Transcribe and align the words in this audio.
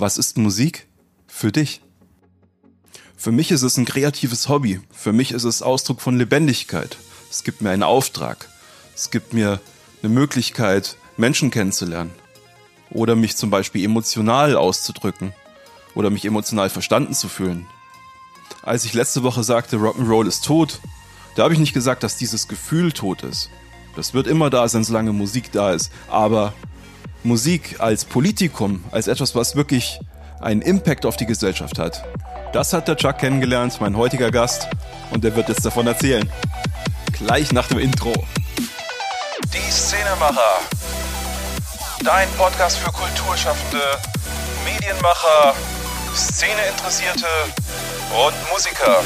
Was 0.00 0.16
ist 0.16 0.38
Musik 0.38 0.86
für 1.26 1.50
dich? 1.50 1.80
Für 3.16 3.32
mich 3.32 3.50
ist 3.50 3.62
es 3.62 3.76
ein 3.78 3.84
kreatives 3.84 4.48
Hobby. 4.48 4.80
Für 4.92 5.12
mich 5.12 5.32
ist 5.32 5.42
es 5.42 5.60
Ausdruck 5.60 6.00
von 6.00 6.16
Lebendigkeit. 6.16 6.96
Es 7.32 7.42
gibt 7.42 7.62
mir 7.62 7.70
einen 7.70 7.82
Auftrag. 7.82 8.48
Es 8.94 9.10
gibt 9.10 9.32
mir 9.32 9.60
eine 10.00 10.12
Möglichkeit, 10.12 10.96
Menschen 11.16 11.50
kennenzulernen. 11.50 12.12
Oder 12.90 13.16
mich 13.16 13.36
zum 13.36 13.50
Beispiel 13.50 13.84
emotional 13.84 14.54
auszudrücken. 14.54 15.34
Oder 15.96 16.10
mich 16.10 16.24
emotional 16.24 16.70
verstanden 16.70 17.14
zu 17.14 17.26
fühlen. 17.28 17.66
Als 18.62 18.84
ich 18.84 18.94
letzte 18.94 19.24
Woche 19.24 19.42
sagte, 19.42 19.78
Rock'n'Roll 19.78 20.28
ist 20.28 20.44
tot, 20.44 20.78
da 21.34 21.42
habe 21.42 21.54
ich 21.54 21.60
nicht 21.60 21.74
gesagt, 21.74 22.04
dass 22.04 22.16
dieses 22.16 22.46
Gefühl 22.46 22.92
tot 22.92 23.24
ist. 23.24 23.50
Das 23.96 24.14
wird 24.14 24.28
immer 24.28 24.48
da 24.48 24.68
sein, 24.68 24.84
solange 24.84 25.12
Musik 25.12 25.50
da 25.50 25.72
ist. 25.72 25.90
Aber 26.06 26.54
Musik 27.22 27.76
als 27.80 28.04
Politikum, 28.04 28.84
als 28.90 29.08
etwas, 29.08 29.34
was 29.34 29.56
wirklich 29.56 30.00
einen 30.40 30.62
Impact 30.62 31.04
auf 31.04 31.16
die 31.16 31.26
Gesellschaft 31.26 31.78
hat, 31.78 32.04
das 32.52 32.72
hat 32.72 32.88
der 32.88 32.96
Chuck 32.96 33.18
kennengelernt, 33.18 33.78
mein 33.80 33.96
heutiger 33.96 34.30
Gast. 34.30 34.68
Und 35.10 35.22
der 35.24 35.36
wird 35.36 35.48
jetzt 35.48 35.64
davon 35.64 35.86
erzählen. 35.86 36.28
Gleich 37.12 37.52
nach 37.52 37.66
dem 37.66 37.78
Intro. 37.78 38.12
Die 39.52 39.70
Szenemacher. 39.70 40.60
Dein 42.04 42.28
Podcast 42.38 42.78
für 42.78 42.90
Kulturschaffende, 42.90 43.82
Medienmacher, 44.64 45.54
Szeneinteressierte 46.14 47.26
und 48.26 48.34
Musiker. 48.50 49.02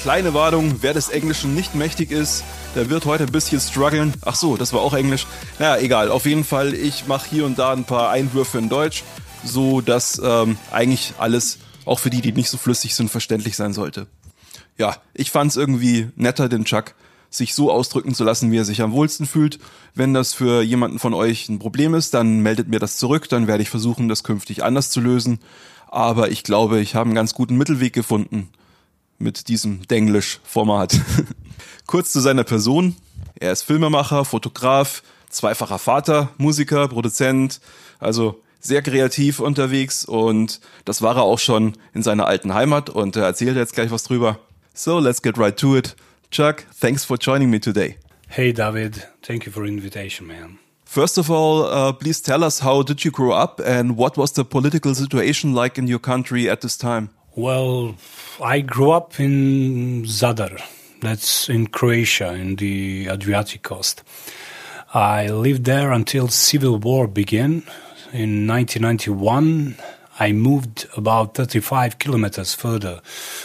Kleine 0.00 0.32
Warnung, 0.32 0.76
wer 0.80 0.94
des 0.94 1.10
Englischen 1.10 1.54
nicht 1.54 1.74
mächtig 1.74 2.10
ist, 2.10 2.42
der 2.74 2.88
wird 2.88 3.04
heute 3.04 3.24
ein 3.24 3.32
bisschen 3.32 3.60
strugglen. 3.60 4.14
Ach 4.22 4.34
so, 4.34 4.56
das 4.56 4.72
war 4.72 4.80
auch 4.80 4.94
Englisch. 4.94 5.26
Naja, 5.58 5.76
egal. 5.76 6.10
Auf 6.10 6.24
jeden 6.24 6.42
Fall, 6.42 6.72
ich 6.72 7.06
mache 7.06 7.28
hier 7.28 7.44
und 7.44 7.58
da 7.58 7.72
ein 7.72 7.84
paar 7.84 8.08
Einwürfe 8.08 8.56
in 8.56 8.70
Deutsch, 8.70 9.04
so 9.44 9.82
dass 9.82 10.18
ähm, 10.24 10.56
eigentlich 10.72 11.12
alles, 11.18 11.58
auch 11.84 11.98
für 11.98 12.08
die, 12.08 12.22
die 12.22 12.32
nicht 12.32 12.48
so 12.48 12.56
flüssig 12.56 12.94
sind, 12.94 13.10
verständlich 13.10 13.56
sein 13.56 13.74
sollte. 13.74 14.06
Ja, 14.78 14.96
ich 15.12 15.30
fand 15.30 15.50
es 15.50 15.58
irgendwie 15.58 16.08
netter, 16.16 16.48
den 16.48 16.64
Chuck 16.64 16.94
sich 17.28 17.54
so 17.54 17.70
ausdrücken 17.70 18.14
zu 18.14 18.24
lassen, 18.24 18.50
wie 18.50 18.56
er 18.56 18.64
sich 18.64 18.80
am 18.80 18.92
wohlsten 18.92 19.26
fühlt. 19.26 19.58
Wenn 19.94 20.14
das 20.14 20.32
für 20.32 20.62
jemanden 20.62 20.98
von 20.98 21.12
euch 21.12 21.50
ein 21.50 21.58
Problem 21.58 21.94
ist, 21.94 22.14
dann 22.14 22.40
meldet 22.40 22.68
mir 22.68 22.78
das 22.78 22.96
zurück, 22.96 23.28
dann 23.28 23.46
werde 23.46 23.62
ich 23.62 23.68
versuchen, 23.68 24.08
das 24.08 24.24
künftig 24.24 24.64
anders 24.64 24.88
zu 24.88 25.02
lösen. 25.02 25.40
Aber 25.88 26.30
ich 26.30 26.42
glaube, 26.42 26.80
ich 26.80 26.94
habe 26.94 27.08
einen 27.08 27.14
ganz 27.14 27.34
guten 27.34 27.58
Mittelweg 27.58 27.92
gefunden 27.92 28.48
mit 29.20 29.48
diesem 29.48 29.86
Denglisch-Format. 29.86 30.98
Kurz 31.86 32.12
zu 32.12 32.20
seiner 32.20 32.44
Person. 32.44 32.96
Er 33.38 33.52
ist 33.52 33.62
Filmemacher, 33.62 34.24
Fotograf, 34.24 35.02
zweifacher 35.28 35.78
Vater, 35.78 36.30
Musiker, 36.38 36.88
Produzent, 36.88 37.60
also 38.00 38.42
sehr 38.60 38.82
kreativ 38.82 39.40
unterwegs 39.40 40.04
und 40.04 40.60
das 40.84 41.00
war 41.00 41.16
er 41.16 41.22
auch 41.22 41.38
schon 41.38 41.74
in 41.94 42.02
seiner 42.02 42.26
alten 42.26 42.52
Heimat 42.52 42.90
und 42.90 43.16
er 43.16 43.24
erzählt 43.24 43.56
jetzt 43.56 43.74
gleich 43.74 43.90
was 43.90 44.04
drüber. 44.04 44.38
So, 44.74 44.98
let's 44.98 45.22
get 45.22 45.38
right 45.38 45.56
to 45.56 45.76
it. 45.76 45.96
Chuck, 46.30 46.64
thanks 46.78 47.04
for 47.04 47.16
joining 47.18 47.50
me 47.50 47.60
today. 47.60 47.96
Hey 48.28 48.52
David, 48.52 49.08
thank 49.22 49.46
you 49.46 49.52
for 49.52 49.64
invitation, 49.64 50.26
man. 50.26 50.58
First 50.84 51.18
of 51.18 51.30
all, 51.30 51.64
uh, 51.64 51.92
please 51.92 52.20
tell 52.20 52.44
us 52.44 52.62
how 52.62 52.82
did 52.82 53.04
you 53.04 53.10
grow 53.10 53.32
up 53.32 53.60
and 53.64 53.96
what 53.96 54.16
was 54.16 54.32
the 54.32 54.44
political 54.44 54.94
situation 54.94 55.54
like 55.54 55.78
in 55.78 55.88
your 55.88 56.00
country 56.00 56.48
at 56.48 56.60
this 56.60 56.76
time? 56.76 57.10
Well, 57.36 57.94
I 58.42 58.60
grew 58.60 58.90
up 58.90 59.20
in 59.20 60.02
Zadar. 60.02 60.60
That's 61.00 61.48
in 61.48 61.68
Croatia, 61.68 62.32
in 62.34 62.56
the 62.56 63.06
Adriatic 63.08 63.62
coast. 63.62 64.02
I 64.92 65.28
lived 65.28 65.64
there 65.64 65.92
until 65.92 66.26
civil 66.26 66.78
war 66.78 67.06
began. 67.06 67.62
In 68.12 68.48
1991, 68.48 69.76
I 70.18 70.32
moved 70.32 70.88
about 70.96 71.36
35 71.36 72.00
kilometers 72.00 72.56
further 72.56 73.00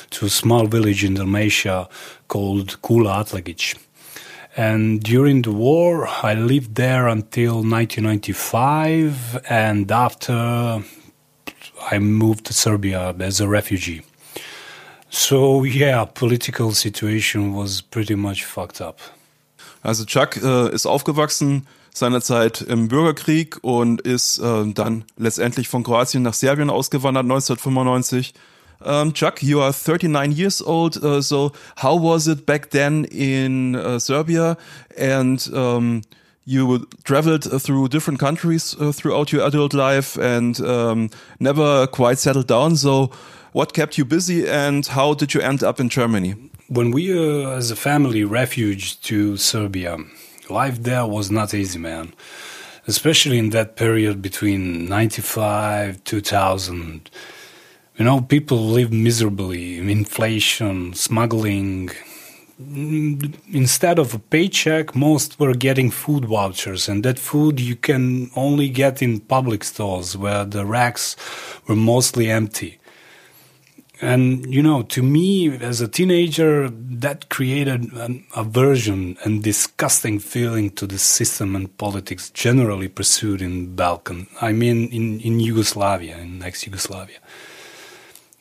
to 0.10 0.26
a 0.26 0.30
small 0.30 0.66
village 0.66 1.04
in 1.04 1.14
Dalmatia 1.14 1.88
called 2.28 2.82
Kula 2.82 3.24
Atlagic. 3.24 3.78
And 4.58 5.00
during 5.04 5.44
the 5.44 5.52
war, 5.52 6.08
I 6.08 6.34
lived 6.34 6.74
there 6.74 7.08
until 7.08 7.58
1995, 7.58 9.44
and 9.48 9.92
after 9.92 10.82
I 11.92 12.00
moved 12.00 12.46
to 12.46 12.54
Serbia 12.54 13.16
as 13.20 13.40
a 13.40 13.48
refugee. 13.48 14.02
So 15.10 15.64
yeah, 15.64 16.06
political 16.06 16.72
situation 16.72 17.54
was 17.54 17.82
pretty 17.82 18.16
much 18.16 18.44
fucked 18.44 18.82
up. 18.82 19.00
Also 19.84 20.04
Chuck 20.06 20.38
äh, 20.38 20.74
ist 20.74 20.86
aufgewachsen 20.86 21.68
seinerzeit 21.94 22.62
im 22.62 22.88
Bürgerkrieg 22.88 23.58
und 23.62 24.02
ist 24.02 24.40
äh, 24.40 24.66
dann 24.74 25.06
letztendlich 25.18 25.70
von 25.70 25.84
Kroatien 25.84 26.24
nach 26.24 26.34
Serbien 26.34 26.70
ausgewandert 26.70 27.24
1995. 27.24 28.34
Um, 28.84 29.14
Chuck, 29.14 29.42
you 29.42 29.62
are 29.62 29.72
39 29.72 30.38
years 30.38 30.62
old. 30.62 31.02
Uh, 31.02 31.22
so, 31.22 31.54
how 31.78 31.98
was 31.98 32.28
it 32.28 32.46
back 32.46 32.70
then 32.72 33.06
in 33.06 33.76
uh, 33.76 34.00
Serbia? 34.00 34.58
And 34.98 35.40
um, 35.54 36.02
you 36.46 36.88
traveled 37.04 37.44
through 37.62 37.90
different 37.90 38.20
countries 38.20 38.76
uh, 38.80 38.92
throughout 38.92 39.32
your 39.32 39.46
adult 39.46 39.74
life 39.74 40.16
and 40.18 40.62
um, 40.62 41.10
never 41.40 41.88
quite 41.88 42.20
settled 42.20 42.48
down. 42.48 42.76
So, 42.78 43.12
what 43.52 43.74
kept 43.74 43.98
you 43.98 44.06
busy 44.06 44.48
and 44.48 44.86
how 44.86 45.16
did 45.16 45.34
you 45.34 45.42
end 45.42 45.64
up 45.64 45.80
in 45.80 45.90
Germany? 45.90 46.36
When 46.68 46.92
we, 46.92 47.12
uh, 47.12 47.50
as 47.52 47.72
a 47.72 47.76
family, 47.76 48.24
refuged 48.24 49.04
to 49.06 49.38
Serbia, 49.38 49.98
life 50.50 50.82
there 50.84 51.06
was 51.06 51.32
not 51.32 51.54
easy, 51.54 51.80
man. 51.80 52.14
Especially 52.88 53.40
in 53.40 53.50
that 53.50 53.76
period 53.76 54.22
between 54.22 54.88
95 54.88 56.04
2000. 56.04 57.10
You 57.98 58.06
know, 58.06 58.22
people 58.22 58.58
live 58.58 58.92
miserably. 58.92 59.80
Inflation, 59.80 60.94
smuggling. 60.94 61.90
Mm, 62.62 63.34
instead 63.52 64.00
of 64.00 64.14
a 64.14 64.20
paycheck, 64.20 64.96
most 64.96 65.38
were 65.40 65.54
getting 65.54 65.92
food 65.92 66.24
vouchers, 66.26 66.88
and 66.88 67.04
that 67.04 67.20
food 67.20 67.60
you 67.60 67.76
can 67.76 68.32
only 68.36 68.70
get 68.70 69.02
in 69.02 69.20
public 69.20 69.64
stores 69.66 70.16
where 70.16 70.46
the 70.46 70.66
racks 70.66 71.18
were 71.68 71.76
mostly 71.76 72.32
empty. 72.32 72.80
And, 74.02 74.54
you 74.54 74.62
know, 74.62 74.84
to 74.84 75.04
me, 75.04 75.56
as 75.58 75.82
a 75.82 75.88
teenager, 75.88 76.70
that 76.70 77.30
created 77.30 77.92
an 77.94 78.26
aversion 78.36 79.18
and 79.24 79.44
disgusting 79.44 80.20
feeling 80.20 80.70
to 80.72 80.88
the 80.88 80.98
system 80.98 81.56
and 81.56 81.78
politics 81.78 82.30
generally 82.30 82.88
pursued 82.88 83.42
in 83.42 83.76
Balkan. 83.76 84.28
I 84.42 84.52
mean, 84.52 84.90
in, 84.90 85.20
in 85.22 85.40
Yugoslavia, 85.40 86.18
in 86.18 86.42
ex-Yugoslavia. 86.44 87.20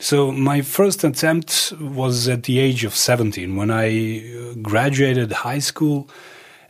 So 0.05 0.31
my 0.31 0.61
first 0.61 1.03
attempt 1.03 1.73
was 1.81 2.29
at 2.29 2.43
the 2.43 2.59
age 2.59 2.85
of 2.85 2.95
17 2.95 3.57
when 3.57 3.71
I 3.71 4.53
graduated 4.61 5.33
high 5.33 5.61
school. 5.61 6.11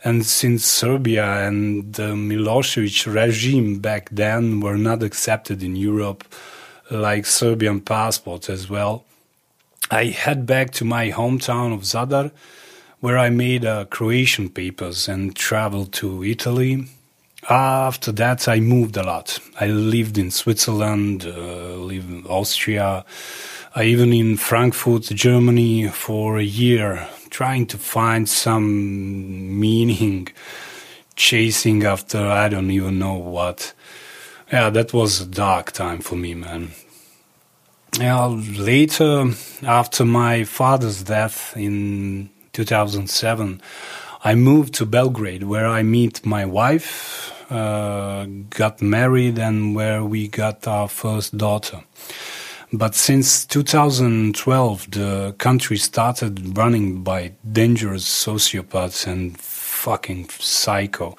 And 0.05 0.25
since 0.25 0.63
Serbia 0.63 1.45
and 1.45 1.95
the 1.95 2.13
Milosevic 2.13 3.13
regime 3.13 3.79
back 3.79 4.07
then 4.09 4.61
were 4.61 4.77
not 4.77 5.03
accepted 5.03 5.61
in 5.63 5.75
Europe, 5.75 6.23
like 6.89 7.25
Serbian 7.25 7.81
passports 7.81 8.49
as 8.49 8.69
well. 8.69 9.03
I 9.91 10.05
head 10.05 10.45
back 10.45 10.71
to 10.71 10.85
my 10.85 11.11
hometown 11.11 11.73
of 11.73 11.81
Zadar, 11.81 12.31
where 13.01 13.17
I 13.17 13.29
made 13.31 13.65
uh, 13.65 13.83
Croatian 13.83 14.47
papers 14.47 15.09
and 15.09 15.35
traveled 15.35 15.91
to 15.95 16.23
Italy. 16.23 16.87
After 17.49 18.11
that, 18.13 18.47
I 18.47 18.59
moved 18.59 18.97
a 18.97 19.03
lot. 19.03 19.39
I 19.59 19.67
lived 19.67 20.17
in 20.17 20.31
Switzerland, 20.31 21.25
uh, 21.25 21.75
lived 21.75 22.09
in 22.09 22.25
Austria, 22.25 23.05
I 23.75 23.83
even 23.83 24.13
in 24.13 24.37
Frankfurt, 24.37 25.03
Germany, 25.03 25.89
for 25.89 26.37
a 26.37 26.43
year, 26.43 27.07
trying 27.29 27.67
to 27.67 27.77
find 27.77 28.27
some 28.27 29.59
meaning, 29.59 30.29
chasing 31.15 31.83
after 31.83 32.19
I 32.19 32.49
don't 32.49 32.71
even 32.71 32.99
know 32.99 33.15
what 33.15 33.73
yeah, 34.51 34.69
that 34.69 34.93
was 34.93 35.21
a 35.21 35.25
dark 35.25 35.71
time 35.71 35.99
for 35.99 36.15
me, 36.15 36.35
man. 36.35 36.71
Yeah, 37.99 38.25
later, 38.25 39.31
after 39.63 40.05
my 40.05 40.43
father's 40.43 41.03
death 41.03 41.53
in 41.55 42.29
2007, 42.53 43.61
I 44.23 44.35
moved 44.35 44.73
to 44.75 44.85
Belgrade, 44.85 45.43
where 45.43 45.67
I 45.67 45.83
meet 45.83 46.25
my 46.25 46.45
wife, 46.45 47.31
uh, 47.49 48.25
got 48.49 48.81
married, 48.81 49.39
and 49.39 49.75
where 49.75 50.03
we 50.03 50.27
got 50.27 50.67
our 50.67 50.87
first 50.87 51.37
daughter. 51.37 51.83
But 52.73 52.95
since 52.95 53.45
2012, 53.45 54.91
the 54.91 55.35
country 55.37 55.77
started 55.77 56.57
running 56.57 57.03
by 57.03 57.33
dangerous 57.49 58.05
sociopaths 58.05 59.07
and 59.07 59.39
fucking 59.39 60.29
psycho. 60.29 61.15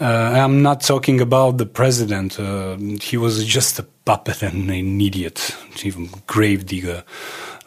Uh, 0.00 0.32
I'm 0.34 0.62
not 0.62 0.80
talking 0.80 1.20
about 1.20 1.58
the 1.58 1.66
president. 1.66 2.40
Uh, 2.40 2.76
he 3.02 3.18
was 3.18 3.44
just 3.44 3.78
a 3.78 3.82
puppet 3.82 4.42
and 4.42 4.70
an 4.70 5.00
idiot, 5.00 5.54
even 5.84 6.08
grave 6.26 6.64
digger, 6.64 7.04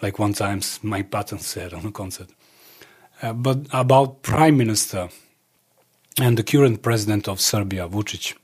like 0.02 0.18
one 0.18 0.34
time 0.34 0.62
Mike 0.82 1.12
Patton 1.12 1.40
said 1.40 1.74
on 1.74 1.86
a 1.86 1.92
concert. 1.92 2.30
Uh, 3.22 3.34
but 3.34 3.68
about 3.72 4.24
prime 4.24 4.58
minister, 4.58 5.10
and 6.20 6.38
the 6.38 6.44
current 6.44 6.82
president 6.82 7.28
of 7.28 7.40
Serbia, 7.40 7.88
Vucic. 7.88 8.36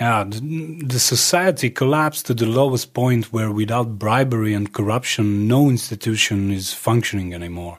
Yeah, 0.00 0.24
the, 0.24 0.84
the, 0.86 1.00
society 1.00 1.70
collapsed 1.70 2.26
to 2.26 2.34
the 2.34 2.46
lowest 2.46 2.94
point 2.94 3.32
where 3.32 3.50
without 3.50 3.98
bribery 3.98 4.54
and 4.54 4.72
corruption, 4.72 5.48
no 5.48 5.68
institution 5.68 6.52
is 6.52 6.72
functioning 6.72 7.34
anymore. 7.34 7.78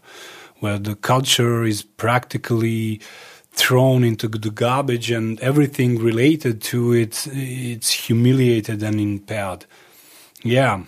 Where 0.60 0.78
the 0.78 0.96
culture 0.96 1.63
is 1.63 1.81
practically 1.81 3.00
thrown 3.54 4.04
into 4.04 4.28
the 4.28 4.50
garbage 4.50 5.12
and 5.12 5.40
everything 5.40 5.98
related 5.98 6.62
to 6.62 6.92
it, 6.92 7.25
it's 7.31 7.92
humiliated 7.92 8.84
and 8.84 9.00
impaired. 9.00 9.66
Yeah. 10.44 10.84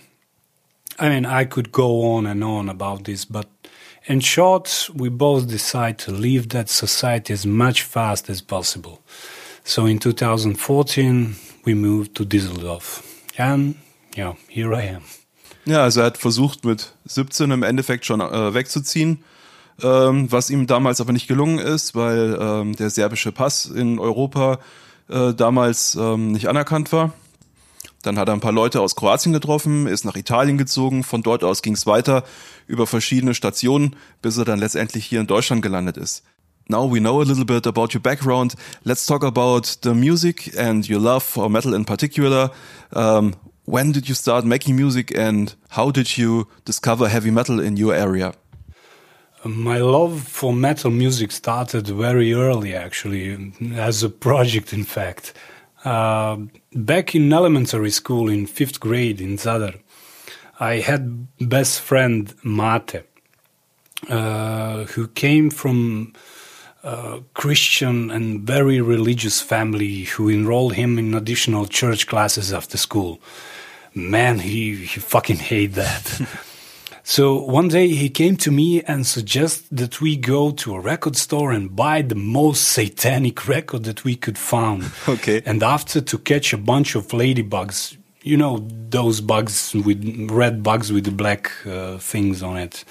I 0.98 1.08
mean, 1.08 1.24
I 1.24 1.46
could 1.46 1.72
go 1.72 2.12
on 2.12 2.26
and 2.26 2.44
on 2.44 2.68
about 2.68 3.04
this, 3.04 3.24
but 3.24 3.48
in 4.06 4.20
short, 4.20 4.90
we 4.94 5.08
both 5.08 5.48
decide 5.48 5.98
to 5.98 6.12
leave 6.12 6.48
that 6.48 6.68
society 6.68 7.32
as 7.32 7.46
much 7.46 7.82
fast 7.82 8.28
as 8.28 8.42
possible. 8.42 8.98
So 9.64 9.86
in 9.86 9.98
2014, 9.98 11.36
we 11.64 11.74
moved 11.74 12.14
to 12.16 12.24
Düsseldorf. 12.24 13.02
And 13.38 13.76
ja, 14.16 14.36
here 14.48 14.74
I 14.74 14.96
am. 14.96 15.02
Ja, 15.64 15.84
also 15.84 16.00
er 16.00 16.06
hat 16.06 16.18
versucht 16.18 16.64
mit 16.64 16.92
17 17.04 17.50
im 17.52 17.62
Endeffekt 17.62 18.04
schon 18.04 18.20
äh, 18.20 18.52
wegzuziehen, 18.52 19.22
ähm, 19.80 20.30
was 20.30 20.50
ihm 20.50 20.66
damals 20.66 21.00
aber 21.00 21.12
nicht 21.12 21.28
gelungen 21.28 21.60
ist, 21.60 21.94
weil 21.94 22.36
ähm, 22.40 22.74
der 22.74 22.90
serbische 22.90 23.30
Pass 23.30 23.66
in 23.66 24.00
Europa 24.00 24.58
äh, 25.08 25.32
damals 25.32 25.94
ähm, 25.94 26.32
nicht 26.32 26.48
anerkannt 26.48 26.92
war. 26.92 27.12
Dann 28.02 28.18
hat 28.18 28.28
er 28.28 28.34
ein 28.34 28.40
paar 28.40 28.52
Leute 28.52 28.80
aus 28.80 28.96
Kroatien 28.96 29.32
getroffen, 29.32 29.86
ist 29.86 30.04
nach 30.04 30.16
Italien 30.16 30.58
gezogen, 30.58 31.04
von 31.04 31.22
dort 31.22 31.44
aus 31.44 31.62
ging 31.62 31.74
es 31.74 31.86
weiter 31.86 32.24
über 32.66 32.86
verschiedene 32.86 33.34
Stationen, 33.34 33.96
bis 34.20 34.36
er 34.36 34.44
dann 34.44 34.58
letztendlich 34.58 35.06
hier 35.06 35.20
in 35.20 35.26
Deutschland 35.28 35.62
gelandet 35.62 35.96
ist. 35.96 36.24
Now 36.68 36.88
we 36.88 37.00
know 37.00 37.20
a 37.20 37.24
little 37.24 37.44
bit 37.44 37.66
about 37.66 37.94
your 37.94 38.00
background. 38.00 38.54
Let's 38.84 39.06
talk 39.06 39.24
about 39.24 39.78
the 39.82 39.94
music 39.94 40.52
and 40.56 40.88
your 40.88 41.00
love 41.00 41.24
for 41.24 41.48
metal 41.48 41.74
in 41.74 41.84
particular. 41.84 42.50
Um, 42.94 43.34
when 43.64 43.92
did 43.92 44.08
you 44.08 44.14
start 44.14 44.44
making 44.44 44.76
music 44.76 45.16
and 45.16 45.54
how 45.70 45.90
did 45.90 46.16
you 46.16 46.46
discover 46.64 47.08
heavy 47.08 47.30
metal 47.30 47.60
in 47.60 47.76
your 47.76 47.94
area? 47.94 48.34
My 49.44 49.78
love 49.78 50.22
for 50.28 50.52
metal 50.52 50.90
music 50.90 51.32
started 51.32 51.88
very 51.88 52.32
early, 52.32 52.76
actually, 52.76 53.36
as 53.76 54.04
a 54.04 54.08
project, 54.08 54.72
in 54.72 54.84
fact. 54.84 55.34
Uh, 55.84 56.36
back 56.74 57.14
in 57.14 57.32
elementary 57.32 57.90
school, 57.90 58.28
in 58.28 58.46
fifth 58.46 58.78
grade 58.78 59.20
in 59.20 59.36
Zadar, 59.36 59.80
I 60.60 60.76
had 60.76 61.26
best 61.38 61.80
friend 61.80 62.32
Mate, 62.44 63.02
uh, 64.08 64.84
who 64.84 65.08
came 65.08 65.50
from 65.50 66.12
a 66.84 67.22
Christian 67.34 68.10
and 68.10 68.42
very 68.42 68.80
religious 68.80 69.40
family 69.40 70.04
who 70.04 70.28
enrolled 70.28 70.74
him 70.74 70.98
in 70.98 71.14
additional 71.14 71.66
church 71.66 72.06
classes 72.06 72.52
after 72.52 72.76
school. 72.76 73.20
Man, 73.94 74.38
he, 74.38 74.76
he 74.76 75.00
fucking 75.00 75.36
hate 75.36 75.74
that. 75.74 76.20
so 77.04 77.42
one 77.42 77.68
day 77.68 77.88
he 77.88 78.08
came 78.08 78.36
to 78.38 78.50
me 78.50 78.82
and 78.82 79.06
suggested 79.06 79.76
that 79.76 80.00
we 80.00 80.16
go 80.16 80.50
to 80.52 80.74
a 80.74 80.80
record 80.80 81.16
store 81.16 81.52
and 81.52 81.74
buy 81.74 82.02
the 82.02 82.14
most 82.14 82.68
satanic 82.68 83.48
record 83.48 83.84
that 83.84 84.04
we 84.04 84.16
could 84.16 84.38
find. 84.38 84.90
Okay. 85.08 85.42
And 85.44 85.62
after 85.62 86.00
to 86.00 86.18
catch 86.18 86.52
a 86.52 86.58
bunch 86.58 86.94
of 86.94 87.08
ladybugs, 87.08 87.96
you 88.22 88.36
know, 88.36 88.66
those 88.88 89.20
bugs 89.20 89.74
with 89.74 90.30
red 90.30 90.62
bugs 90.62 90.92
with 90.92 91.04
the 91.04 91.10
black 91.10 91.50
uh, 91.66 91.98
things 91.98 92.42
on 92.42 92.56
it 92.56 92.84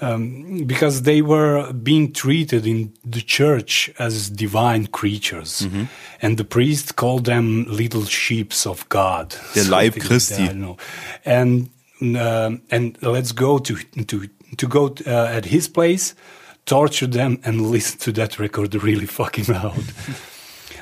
um, 0.00 0.64
because 0.64 1.02
they 1.02 1.22
were 1.22 1.72
being 1.72 2.12
treated 2.12 2.66
in 2.66 2.92
the 3.04 3.20
church 3.20 3.90
as 3.98 4.28
divine 4.30 4.86
creatures, 4.88 5.62
mm-hmm. 5.62 5.84
and 6.20 6.36
the 6.36 6.44
priest 6.44 6.96
called 6.96 7.24
them 7.24 7.64
little 7.68 8.04
sheeps 8.04 8.66
of 8.66 8.88
God. 8.88 9.34
Der 9.54 9.64
Leib 9.64 9.94
Christi. 10.00 10.48
Like 10.48 10.80
and 11.24 11.70
uh, 12.02 12.50
and 12.70 12.98
let's 13.02 13.32
go 13.32 13.58
to 13.58 13.76
to 14.04 14.28
to 14.56 14.66
go 14.66 14.94
uh, 15.06 15.36
at 15.36 15.46
his 15.46 15.68
place, 15.68 16.14
torture 16.64 17.06
them, 17.06 17.38
and 17.44 17.60
listen 17.70 17.98
to 18.00 18.12
that 18.12 18.38
record 18.38 18.74
really 18.74 19.06
fucking 19.06 19.46
loud. 19.46 19.84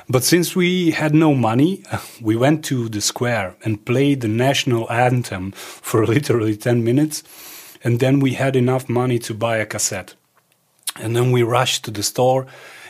But 0.07 0.23
since 0.23 0.55
we 0.55 0.91
had 0.91 1.15
no 1.15 1.33
money, 1.33 1.83
we 2.21 2.35
went 2.35 2.63
to 2.65 2.89
the 2.89 3.01
square 3.01 3.55
and 3.63 3.83
played 3.85 4.21
the 4.21 4.27
national 4.27 4.87
anthem 4.91 5.51
for 5.51 6.05
literally 6.05 6.55
10 6.55 6.83
minutes 6.83 7.23
and 7.85 7.99
then 7.99 8.19
we 8.19 8.33
had 8.33 8.55
enough 8.55 8.89
money 8.89 9.19
to 9.19 9.33
buy 9.35 9.57
a 9.57 9.65
cassette. 9.65 10.15
And 10.99 11.15
then 11.15 11.31
we 11.31 11.43
rushed 11.43 11.85
to 11.85 11.91
the 11.91 12.01
store. 12.01 12.47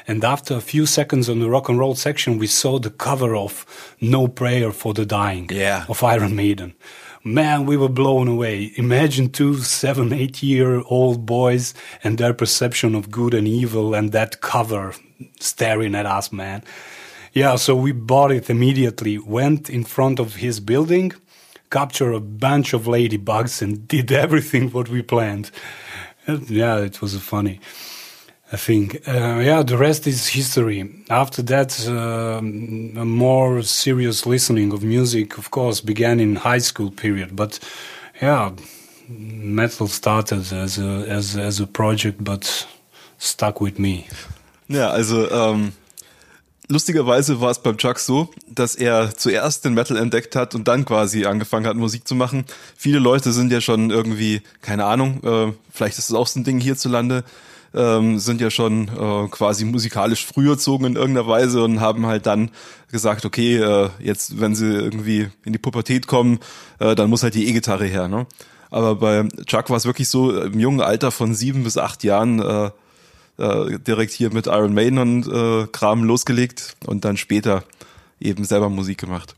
And 0.08 0.24
after 0.24 0.56
a 0.56 0.62
few 0.62 0.86
seconds 0.86 1.28
on 1.28 1.40
the 1.40 1.50
rock 1.50 1.68
and 1.68 1.78
roll 1.78 1.96
section, 1.96 2.38
we 2.38 2.48
saw 2.48 2.80
the 2.80 2.92
cover 2.92 3.36
of 3.36 3.66
No 4.00 4.30
Prayer 4.30 4.72
for 4.72 4.94
the 4.94 5.06
Dying 5.06 5.50
yeah. 5.52 5.86
of 5.90 6.02
Iron 6.02 6.36
Maiden. 6.36 6.76
Man, 7.28 7.66
we 7.66 7.76
were 7.76 7.90
blown 7.90 8.28
away. 8.28 8.72
Imagine 8.76 9.32
two 9.32 9.58
seven, 9.58 10.14
eight 10.14 10.44
year 10.44 10.84
old 10.86 11.26
boys 11.26 11.74
and 12.04 12.20
their 12.20 12.36
perception 12.36 12.94
of 12.94 13.10
good 13.10 13.34
and 13.34 13.48
evil 13.48 13.96
and 13.96 14.12
that 14.12 14.42
cover 14.42 14.94
staring 15.40 15.96
at 15.96 16.06
us, 16.06 16.32
man. 16.32 16.62
Yeah, 17.34 17.56
so 17.56 17.76
we 17.76 17.94
bought 17.94 18.32
it 18.32 18.48
immediately, 18.48 19.18
went 19.18 19.72
in 19.72 19.84
front 19.84 20.20
of 20.20 20.36
his 20.36 20.60
building, 20.60 21.14
captured 21.72 22.14
a 22.14 22.20
bunch 22.20 22.74
of 22.74 22.84
ladybugs 22.84 23.60
and 23.60 23.88
did 23.96 24.12
everything 24.12 24.70
what 24.70 24.90
we 24.90 25.02
planned. 25.02 25.50
Yeah, 26.28 26.78
it 26.78 27.02
was 27.02 27.18
funny. 27.18 27.60
I 28.56 28.58
think. 28.58 29.06
Uh, 29.06 29.42
yeah, 29.44 29.64
the 29.64 29.76
rest 29.76 30.08
is 30.08 30.28
history. 30.28 30.90
After 31.10 31.44
that, 31.44 31.78
uh, 31.90 32.40
a 32.40 33.06
more 33.06 33.62
serious 33.64 34.26
listening 34.26 34.72
of 34.72 34.82
music, 34.82 35.38
of 35.38 35.50
course, 35.52 35.82
began 35.82 36.22
in 36.22 36.38
high 36.38 36.62
school 36.62 36.90
period. 36.90 37.36
But 37.36 37.60
yeah, 38.22 38.52
metal 39.10 39.88
started 39.90 40.54
as 40.54 40.80
a 40.80 41.06
as 41.10 41.36
as 41.36 41.60
a 41.60 41.68
project, 41.68 42.24
but 42.24 42.68
stuck 43.18 43.60
with 43.60 43.78
me. 43.78 44.06
Ja, 44.70 44.92
also 44.92 45.30
ähm, 45.30 45.74
lustigerweise 46.70 47.42
war 47.42 47.52
es 47.52 47.60
beim 47.60 47.78
Chuck 47.78 48.00
so, 48.00 48.30
dass 48.48 48.76
er 48.76 49.18
zuerst 49.18 49.66
den 49.66 49.74
Metal 49.74 49.98
entdeckt 49.98 50.34
hat 50.38 50.56
und 50.56 50.66
dann 50.70 50.86
quasi 50.86 51.26
angefangen 51.26 51.68
hat, 51.68 51.76
Musik 51.76 52.08
zu 52.08 52.16
machen. 52.16 52.46
Viele 52.78 53.00
Leute 53.00 53.34
sind 53.34 53.52
ja 53.52 53.60
schon 53.60 53.92
irgendwie, 53.92 54.42
keine 54.62 54.86
Ahnung, 54.86 55.22
äh, 55.24 55.54
vielleicht 55.74 55.98
ist 56.00 56.10
es 56.10 56.16
auch 56.16 56.28
so 56.28 56.40
ein 56.40 56.46
Ding 56.46 56.62
hierzulande, 56.62 57.26
ähm, 57.76 58.20
sind 58.20 58.42
ja 58.42 58.50
schon 58.50 58.88
äh, 58.88 59.28
quasi 59.30 59.66
musikalisch 59.66 60.26
früh 60.26 60.50
erzogen 60.50 60.86
in 60.86 60.96
irgendeiner 60.96 61.28
Weise 61.28 61.64
und 61.64 61.82
haben 61.82 62.06
halt 62.06 62.26
dann 62.26 62.52
gesagt, 62.92 63.26
okay, 63.26 63.58
äh, 63.58 63.90
jetzt, 64.00 64.40
wenn 64.40 64.56
sie 64.56 64.74
irgendwie 64.74 65.30
in 65.44 65.54
die 65.54 65.60
Pubertät 65.60 66.08
kommen, 66.08 66.40
äh, 66.80 66.96
dann 66.96 67.10
muss 67.10 67.24
halt 67.24 67.36
die 67.36 67.48
E-Gitarre 67.48 67.86
her. 67.86 68.08
Ne? 68.08 68.26
Aber 68.72 68.96
bei 68.96 69.28
Chuck 69.46 69.70
war 69.70 69.78
es 69.78 69.86
wirklich 69.86 70.10
so, 70.10 70.40
im 70.42 70.60
jungen 70.60 70.82
Alter 70.82 71.12
von 71.12 71.36
sieben 71.36 71.64
bis 71.64 71.78
acht 71.78 72.04
Jahren 72.04 72.40
äh, 72.40 72.72
äh, 73.38 73.80
direkt 73.80 74.14
hier 74.14 74.34
mit 74.34 74.48
Iron 74.48 74.74
Maiden 74.74 74.98
und 74.98 75.28
äh, 75.28 75.68
Kram 75.68 76.04
losgelegt 76.04 76.78
und 76.86 77.06
dann 77.06 77.18
später 77.18 77.64
eben 78.20 78.46
selber 78.46 78.70
Musik 78.70 78.98
gemacht. 78.98 79.36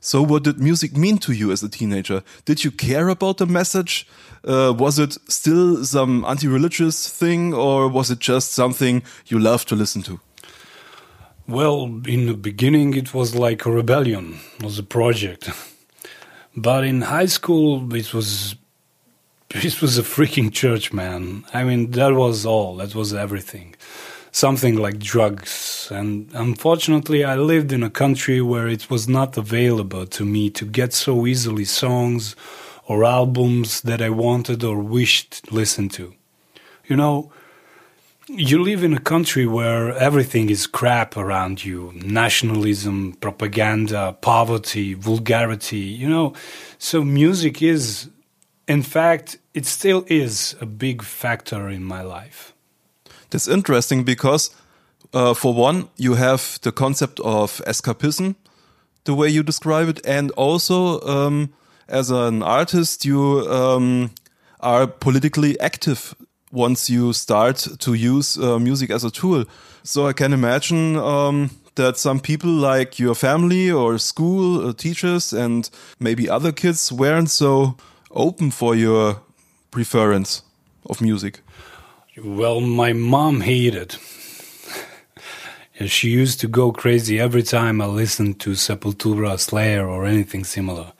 So 0.00 0.22
what 0.22 0.44
did 0.44 0.58
music 0.58 0.96
mean 0.96 1.18
to 1.18 1.32
you 1.32 1.52
as 1.52 1.62
a 1.62 1.68
teenager? 1.68 2.22
Did 2.44 2.64
you 2.64 2.70
care 2.70 3.08
about 3.08 3.38
the 3.38 3.46
message? 3.46 4.06
Uh, 4.46 4.74
was 4.76 4.98
it 4.98 5.16
still 5.28 5.84
some 5.84 6.24
anti-religious 6.24 7.08
thing 7.08 7.54
or 7.54 7.88
was 7.88 8.10
it 8.10 8.18
just 8.18 8.52
something 8.52 9.02
you 9.26 9.38
loved 9.38 9.68
to 9.68 9.76
listen 9.76 10.02
to? 10.02 10.20
Well, 11.46 12.00
in 12.06 12.26
the 12.26 12.34
beginning 12.34 12.94
it 12.94 13.14
was 13.14 13.34
like 13.34 13.66
a 13.66 13.70
rebellion, 13.70 14.40
it 14.58 14.64
was 14.64 14.78
a 14.78 14.82
project. 14.82 15.50
But 16.56 16.84
in 16.84 17.02
high 17.02 17.26
school 17.26 17.94
it 17.94 18.14
was 18.14 18.56
it 19.54 19.80
was 19.80 19.98
a 19.98 20.02
freaking 20.02 20.52
church, 20.52 20.92
man. 20.92 21.44
I 21.54 21.64
mean, 21.64 21.92
that 21.92 22.12
was 22.12 22.44
all. 22.44 22.76
That 22.76 22.94
was 22.94 23.14
everything. 23.14 23.76
Something 24.34 24.74
like 24.74 24.98
drugs. 24.98 25.88
And 25.92 26.28
unfortunately, 26.34 27.22
I 27.22 27.36
lived 27.36 27.70
in 27.70 27.84
a 27.84 27.88
country 27.88 28.40
where 28.40 28.66
it 28.66 28.90
was 28.90 29.06
not 29.06 29.36
available 29.36 30.06
to 30.06 30.24
me 30.24 30.50
to 30.50 30.64
get 30.64 30.92
so 30.92 31.24
easily 31.24 31.64
songs 31.64 32.34
or 32.88 33.04
albums 33.04 33.82
that 33.82 34.02
I 34.02 34.10
wanted 34.10 34.64
or 34.64 34.80
wished 34.80 35.44
to 35.44 35.54
listen 35.54 35.88
to. 35.90 36.14
You 36.86 36.96
know, 36.96 37.30
you 38.26 38.60
live 38.60 38.82
in 38.82 38.92
a 38.92 38.98
country 38.98 39.46
where 39.46 39.92
everything 39.98 40.50
is 40.50 40.66
crap 40.66 41.16
around 41.16 41.64
you 41.64 41.92
nationalism, 41.94 43.12
propaganda, 43.20 44.16
poverty, 44.20 44.94
vulgarity, 44.94 45.86
you 46.00 46.08
know. 46.08 46.32
So 46.78 47.04
music 47.04 47.62
is 47.62 48.10
in 48.66 48.82
fact, 48.82 49.38
it 49.52 49.64
still 49.66 50.04
is 50.08 50.56
a 50.60 50.66
big 50.66 51.02
factor 51.02 51.68
in 51.68 51.84
my 51.84 52.02
life. 52.02 52.53
That's 53.30 53.48
interesting 53.48 54.04
because, 54.04 54.50
uh, 55.12 55.34
for 55.34 55.54
one, 55.54 55.88
you 55.96 56.14
have 56.14 56.58
the 56.62 56.72
concept 56.72 57.20
of 57.20 57.60
escapism, 57.66 58.36
the 59.04 59.14
way 59.14 59.28
you 59.28 59.42
describe 59.42 59.88
it, 59.88 60.06
and 60.06 60.30
also 60.32 61.00
um, 61.02 61.52
as 61.88 62.10
an 62.10 62.42
artist, 62.42 63.04
you 63.04 63.46
um, 63.50 64.10
are 64.60 64.86
politically 64.86 65.58
active. 65.60 66.14
once 66.54 66.88
you 66.88 67.12
start 67.12 67.56
to 67.80 67.94
use 67.94 68.38
uh, 68.38 68.58
music 68.58 68.90
as 68.90 69.04
a 69.04 69.10
tool. 69.10 69.44
So 69.82 70.06
I 70.06 70.12
can 70.12 70.32
imagine 70.32 70.96
um, 70.96 71.50
that 71.74 71.98
some 71.98 72.20
people 72.20 72.50
like 72.50 72.98
your 72.98 73.14
family 73.14 73.70
or 73.70 73.98
school 73.98 74.68
uh, 74.68 74.72
teachers 74.72 75.32
and 75.32 75.68
maybe 75.98 76.30
other 76.30 76.52
kids 76.52 76.92
weren't 76.92 77.30
so 77.30 77.76
open 78.10 78.50
for 78.52 78.76
your 78.76 79.20
preference 79.70 80.42
of 80.88 81.00
music. 81.00 81.40
Well, 82.22 82.60
my 82.60 82.92
mom 82.92 83.40
hated. 83.40 83.96
she 85.84 86.10
used 86.10 86.38
to 86.40 86.46
go 86.46 86.70
crazy 86.70 87.18
every 87.18 87.42
time 87.42 87.80
I 87.80 87.86
listened 87.86 88.38
to 88.40 88.50
Sepultura, 88.50 89.36
Slayer, 89.36 89.88
or 89.88 90.04
anything 90.04 90.44
similar. 90.44 90.92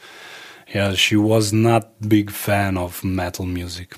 Yeah, 0.75 0.95
she 0.95 1.15
was 1.15 1.53
not 1.53 2.09
big 2.09 2.33
fan 2.33 2.77
of 2.77 3.05
metal 3.05 3.47
music. 3.47 3.97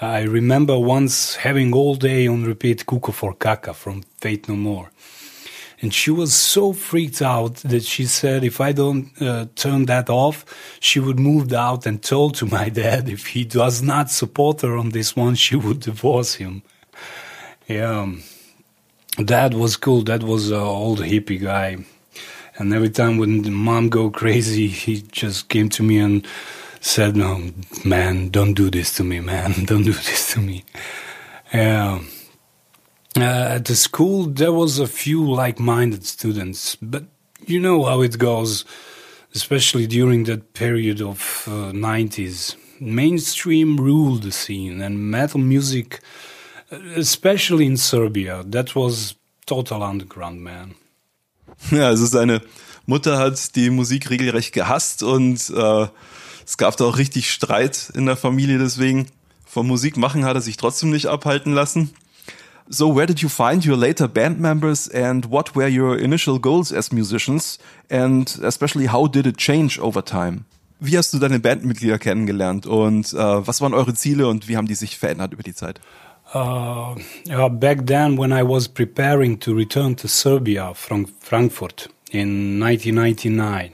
I 0.00 0.22
remember 0.22 0.76
once 0.76 1.36
having 1.36 1.72
all 1.72 1.94
day 1.94 2.26
on 2.26 2.42
repeat 2.42 2.84
Cuckoo 2.84 3.12
for 3.12 3.32
Caca 3.32 3.72
from 3.72 4.02
Faith 4.20 4.48
No 4.48 4.56
More. 4.56 4.90
And 5.82 5.92
she 5.92 6.12
was 6.12 6.32
so 6.32 6.72
freaked 6.72 7.20
out 7.20 7.56
that 7.56 7.82
she 7.82 8.06
said 8.06 8.44
if 8.44 8.60
I 8.60 8.70
don't 8.70 9.10
uh, 9.20 9.46
turn 9.56 9.86
that 9.86 10.08
off, 10.08 10.44
she 10.78 11.00
would 11.00 11.18
move 11.18 11.52
out 11.52 11.86
and 11.86 12.00
told 12.00 12.36
to 12.36 12.46
my 12.46 12.68
dad 12.82 13.08
if 13.08 13.26
he 13.26 13.44
does 13.44 13.82
not 13.82 14.08
support 14.08 14.60
her 14.60 14.76
on 14.76 14.90
this 14.90 15.16
one, 15.16 15.34
she 15.34 15.56
would 15.56 15.80
divorce 15.80 16.34
him. 16.34 16.62
Yeah, 17.66 18.12
that 19.18 19.54
was 19.54 19.76
cool. 19.76 20.02
That 20.02 20.22
was 20.22 20.50
an 20.52 20.60
old 20.60 21.00
hippie 21.00 21.42
guy. 21.42 21.78
And 22.58 22.72
every 22.72 22.90
time 22.90 23.18
when 23.18 23.52
mom 23.52 23.88
go 23.88 24.08
crazy, 24.10 24.68
he 24.84 25.02
just 25.02 25.48
came 25.48 25.68
to 25.70 25.82
me 25.82 25.98
and 25.98 26.24
said, 26.80 27.16
"No, 27.16 27.50
man, 27.84 28.28
don't 28.28 28.54
do 28.54 28.70
this 28.70 28.94
to 28.94 29.04
me, 29.04 29.20
man. 29.20 29.52
Don't 29.66 29.84
do 29.84 29.92
this 29.92 30.32
to 30.34 30.40
me." 30.40 30.64
Yeah. 31.52 32.00
Uh, 33.16 33.56
at 33.56 33.66
the 33.66 33.76
school, 33.76 34.24
there 34.24 34.52
was 34.52 34.78
a 34.78 34.86
few 34.86 35.30
like-minded 35.30 36.06
students, 36.06 36.76
but 36.80 37.04
you 37.46 37.60
know 37.60 37.84
how 37.84 38.00
it 38.00 38.18
goes, 38.18 38.64
especially 39.34 39.86
during 39.86 40.24
that 40.24 40.54
period 40.54 41.02
of 41.02 41.46
uh, 41.46 41.72
90s. 41.72 42.56
Mainstream 42.80 43.76
ruled 43.76 44.22
the 44.22 44.32
scene, 44.32 44.80
and 44.80 45.10
metal 45.10 45.40
music, 45.40 46.00
uh, 46.72 46.78
especially 46.96 47.66
in 47.66 47.76
Serbia, 47.76 48.42
that 48.46 48.74
was 48.74 49.14
total 49.46 49.82
underground, 49.82 50.40
man. 50.40 50.74
Ja, 51.70 51.88
also 51.88 52.06
seine 52.06 52.40
Mutter 52.86 53.18
hat 53.18 53.54
die 53.56 53.70
Musik 53.70 54.10
regelrecht 54.10 54.52
gehasst 54.52 55.02
und 55.02 55.50
äh, 55.50 55.86
es 56.44 56.56
gab 56.56 56.76
da 56.76 56.84
auch 56.86 56.98
richtig 56.98 57.30
Streit 57.30 57.92
in 57.94 58.06
der 58.06 58.16
Familie 58.16 58.58
deswegen. 58.58 59.08
Vom 59.44 59.68
Musik 59.68 59.96
machen 59.96 60.24
hat 60.24 60.34
er 60.34 60.40
sich 60.40 60.56
trotzdem 60.56 60.90
nicht 60.90 61.06
abhalten 61.06 61.52
lassen. 61.52 61.90
So, 62.74 62.88
where 62.88 63.04
did 63.04 63.20
you 63.20 63.28
find 63.28 63.62
your 63.62 63.76
later 63.76 64.08
band 64.08 64.40
members 64.40 64.88
and 64.88 65.26
what 65.26 65.54
were 65.54 65.68
your 65.68 65.98
initial 65.98 66.38
goals 66.38 66.72
as 66.72 66.90
musicians? 66.90 67.58
And 67.90 68.34
especially, 68.42 68.86
how 68.86 69.08
did 69.08 69.26
it 69.26 69.36
change 69.36 69.78
over 69.78 70.00
time? 70.00 70.46
Wie 70.80 70.96
hast 70.96 71.12
du 71.12 71.18
deine 71.18 71.38
Bandmitglieder 71.38 71.98
kennengelernt 71.98 72.66
und 72.66 73.12
uh, 73.12 73.46
was 73.46 73.60
waren 73.60 73.74
eure 73.74 73.92
Ziele 73.92 74.26
und 74.26 74.48
wie 74.48 74.56
haben 74.56 74.66
die 74.66 74.74
sich 74.74 74.96
verändert 74.96 75.34
über 75.34 75.42
die 75.42 75.54
Zeit? 75.54 75.80
Uh, 76.34 76.94
uh, 77.28 77.50
back 77.50 77.86
then, 77.86 78.16
when 78.16 78.32
I 78.32 78.42
was 78.42 78.68
preparing 78.68 79.38
to 79.40 79.52
return 79.52 79.94
to 79.96 80.08
Serbia 80.08 80.72
from 80.72 81.08
Frankfurt 81.20 81.90
in 82.10 82.58
1999, 82.58 83.72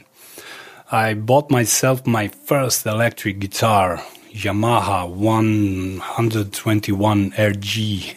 I 0.91 1.15
bought 1.15 1.53
myself 1.53 2.05
my 2.05 2.29
first 2.29 2.85
electric 2.85 3.39
guitar, 3.39 4.03
Yamaha 4.35 5.09
121 5.09 7.31
RG 7.37 8.17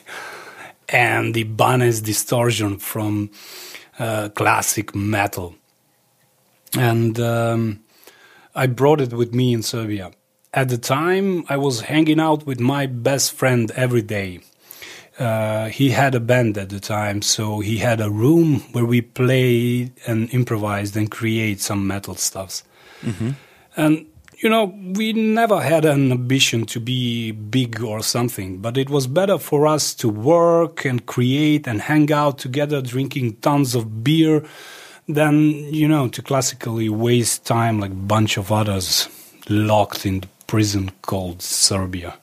and 0.91 1.33
the 1.33 1.41
Ibanez 1.41 2.01
distortion 2.01 2.77
from 2.77 3.31
uh, 3.98 4.29
classic 4.29 4.93
metal. 4.95 5.55
And 6.77 7.19
um, 7.19 7.83
I 8.55 8.67
brought 8.67 9.01
it 9.01 9.13
with 9.13 9.33
me 9.33 9.53
in 9.53 9.63
Serbia. 9.63 10.12
At 10.53 10.69
the 10.69 10.77
time, 10.77 11.45
I 11.48 11.57
was 11.57 11.81
hanging 11.81 12.19
out 12.19 12.45
with 12.45 12.60
my 12.60 12.86
best 12.86 13.31
friend 13.33 13.71
every 13.71 14.01
day. 14.01 14.41
Uh, 15.17 15.67
he 15.67 15.91
had 15.91 16.15
a 16.15 16.19
band 16.19 16.57
at 16.57 16.69
the 16.69 16.79
time, 16.79 17.21
so 17.21 17.60
he 17.60 17.77
had 17.77 18.01
a 18.01 18.10
room 18.10 18.62
where 18.71 18.86
we 18.86 19.01
played 19.01 19.93
and 20.07 20.33
improvised 20.33 20.98
and 20.98 21.12
create 21.12 21.62
some 21.62 21.86
metal 21.86 22.15
stuffs. 22.15 22.63
Mm-hmm. 23.01 23.31
And 23.77 24.05
you 24.41 24.50
know, 24.50 24.74
we 24.95 25.13
never 25.13 25.62
had 25.62 25.86
an 25.86 26.12
ambition 26.12 26.65
to 26.65 26.79
be 26.79 27.31
big 27.31 27.81
or 27.81 28.01
something, 28.01 28.57
but 28.57 28.75
it 28.75 28.89
was 28.89 29.05
better 29.05 29.38
for 29.38 29.67
us 29.67 29.93
to 29.93 30.10
work 30.10 30.83
and 30.83 31.05
create 31.05 31.67
and 31.67 31.81
hang 31.81 32.12
out 32.12 32.39
together 32.39 32.81
drinking 32.81 33.36
tons 33.38 33.75
of 33.75 34.03
beer 34.03 34.43
than, 35.07 35.51
you 35.71 35.88
know, 35.88 36.07
to 36.07 36.24
classically 36.24 36.89
waste 36.89 37.45
time 37.45 37.79
like 37.79 37.91
a 37.91 38.05
bunch 38.15 38.36
of 38.38 38.51
others 38.51 39.07
locked 39.48 40.07
in 40.07 40.21
the 40.21 40.27
prison 40.48 40.91
called 41.03 41.43
Serbia. 41.43 42.17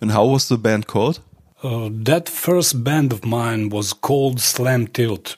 And 0.00 0.12
how 0.12 0.24
was 0.24 0.48
the 0.48 0.56
band 0.56 0.86
called? 0.86 1.20
Uh, 1.62 1.90
that 1.92 2.28
first 2.28 2.82
band 2.82 3.12
of 3.12 3.24
mine 3.24 3.68
was 3.68 3.92
called 3.92 4.40
Slam 4.40 4.86
Tilt, 4.86 5.36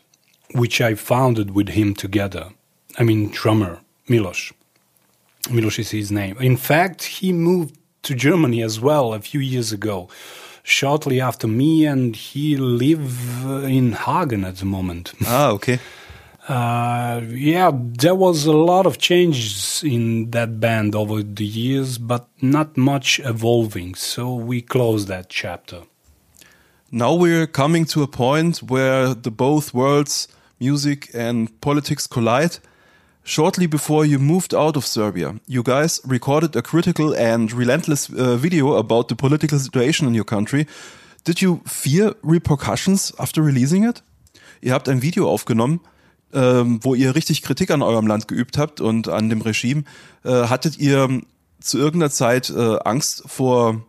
which 0.54 0.80
I 0.80 0.94
founded 0.94 1.50
with 1.52 1.70
him 1.70 1.94
together. 1.94 2.50
I 2.96 3.02
mean, 3.02 3.30
drummer, 3.30 3.80
Milos. 4.08 4.52
Milos 5.50 5.78
is 5.78 5.90
his 5.90 6.10
name. 6.10 6.36
In 6.40 6.56
fact, 6.56 7.04
he 7.04 7.32
moved 7.32 7.76
to 8.02 8.14
Germany 8.14 8.62
as 8.62 8.80
well 8.80 9.14
a 9.14 9.20
few 9.20 9.40
years 9.40 9.72
ago, 9.72 10.08
shortly 10.62 11.20
after 11.20 11.46
me, 11.46 11.86
and 11.86 12.14
he 12.14 12.56
lives 12.56 13.44
in 13.64 13.92
Hagen 13.92 14.44
at 14.44 14.56
the 14.56 14.66
moment. 14.66 15.12
Ah, 15.26 15.50
okay. 15.50 15.78
Uh, 16.48 17.22
yeah, 17.30 17.72
there 17.74 18.14
was 18.14 18.46
a 18.46 18.52
lot 18.52 18.86
of 18.86 18.98
changes 18.98 19.82
in 19.84 20.30
that 20.30 20.60
band 20.60 20.94
over 20.94 21.20
the 21.20 21.44
years, 21.44 21.98
but 21.98 22.28
not 22.40 22.76
much 22.76 23.20
evolving, 23.24 23.96
so 23.96 24.32
we 24.32 24.62
closed 24.62 25.08
that 25.08 25.28
chapter. 25.28 25.82
Now 26.92 27.14
we're 27.14 27.48
coming 27.48 27.84
to 27.86 28.04
a 28.04 28.06
point 28.06 28.58
where 28.58 29.12
the 29.12 29.32
both 29.32 29.74
worlds, 29.74 30.28
music 30.60 31.10
and 31.12 31.60
politics, 31.60 32.06
collide. 32.06 32.58
Shortly 33.28 33.66
before 33.66 34.06
you 34.06 34.20
moved 34.20 34.54
out 34.54 34.76
of 34.76 34.86
Serbia, 34.86 35.34
you 35.48 35.64
guys 35.64 36.00
recorded 36.06 36.54
a 36.54 36.62
critical 36.62 37.12
and 37.12 37.52
relentless 37.52 38.08
uh, 38.08 38.36
video 38.36 38.76
about 38.76 39.08
the 39.08 39.16
political 39.16 39.58
situation 39.58 40.06
in 40.06 40.14
your 40.14 40.24
country. 40.24 40.68
Did 41.24 41.42
you 41.42 41.60
fear 41.66 42.14
repercussions 42.22 43.12
after 43.18 43.42
releasing 43.42 43.82
it? 43.82 44.04
Ihr 44.60 44.72
habt 44.72 44.88
ein 44.88 45.02
Video 45.02 45.28
aufgenommen, 45.28 45.80
ähm, 46.32 46.78
wo 46.82 46.94
ihr 46.94 47.16
richtig 47.16 47.42
Kritik 47.42 47.72
an 47.72 47.82
eurem 47.82 48.06
Land 48.06 48.28
geübt 48.28 48.58
habt 48.58 48.80
und 48.80 49.08
an 49.08 49.28
dem 49.28 49.40
Regime. 49.40 49.82
Äh, 50.22 50.46
hattet 50.46 50.78
ihr 50.78 51.20
zu 51.58 51.78
irgendeiner 51.78 52.12
Zeit 52.12 52.50
äh, 52.50 52.78
Angst 52.84 53.24
vor 53.26 53.82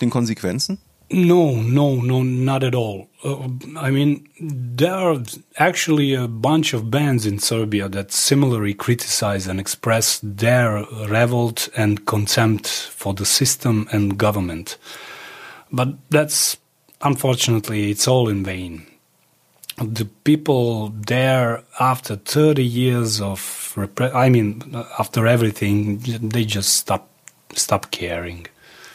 den 0.00 0.10
Konsequenzen? 0.10 0.78
No, 1.10 1.54
no, 1.54 1.96
no, 1.96 2.22
not 2.22 2.62
at 2.62 2.74
all. 2.74 3.08
Uh, 3.24 3.48
I 3.78 3.90
mean, 3.90 4.28
there 4.40 4.92
are 4.92 5.22
actually 5.56 6.12
a 6.12 6.28
bunch 6.28 6.74
of 6.74 6.90
bands 6.90 7.24
in 7.24 7.38
Serbia 7.38 7.88
that 7.88 8.12
similarly 8.12 8.74
criticize 8.74 9.46
and 9.46 9.58
express 9.58 10.20
their 10.22 10.84
revolt 11.08 11.70
and 11.76 12.04
contempt 12.04 12.68
for 12.68 13.14
the 13.14 13.24
system 13.24 13.88
and 13.90 14.18
government. 14.18 14.76
But 15.72 15.94
that's 16.10 16.58
unfortunately, 17.02 17.90
it's 17.90 18.08
all 18.08 18.28
in 18.28 18.44
vain. 18.44 18.86
The 19.80 20.06
people 20.24 20.88
there, 20.88 21.62
after 21.78 22.16
30 22.16 22.64
years 22.64 23.20
of, 23.20 23.78
I 23.98 24.28
mean, 24.28 24.62
after 24.98 25.26
everything, 25.26 25.98
they 25.98 26.44
just 26.44 26.74
stop, 26.74 27.08
stop 27.54 27.90
caring. 27.92 28.46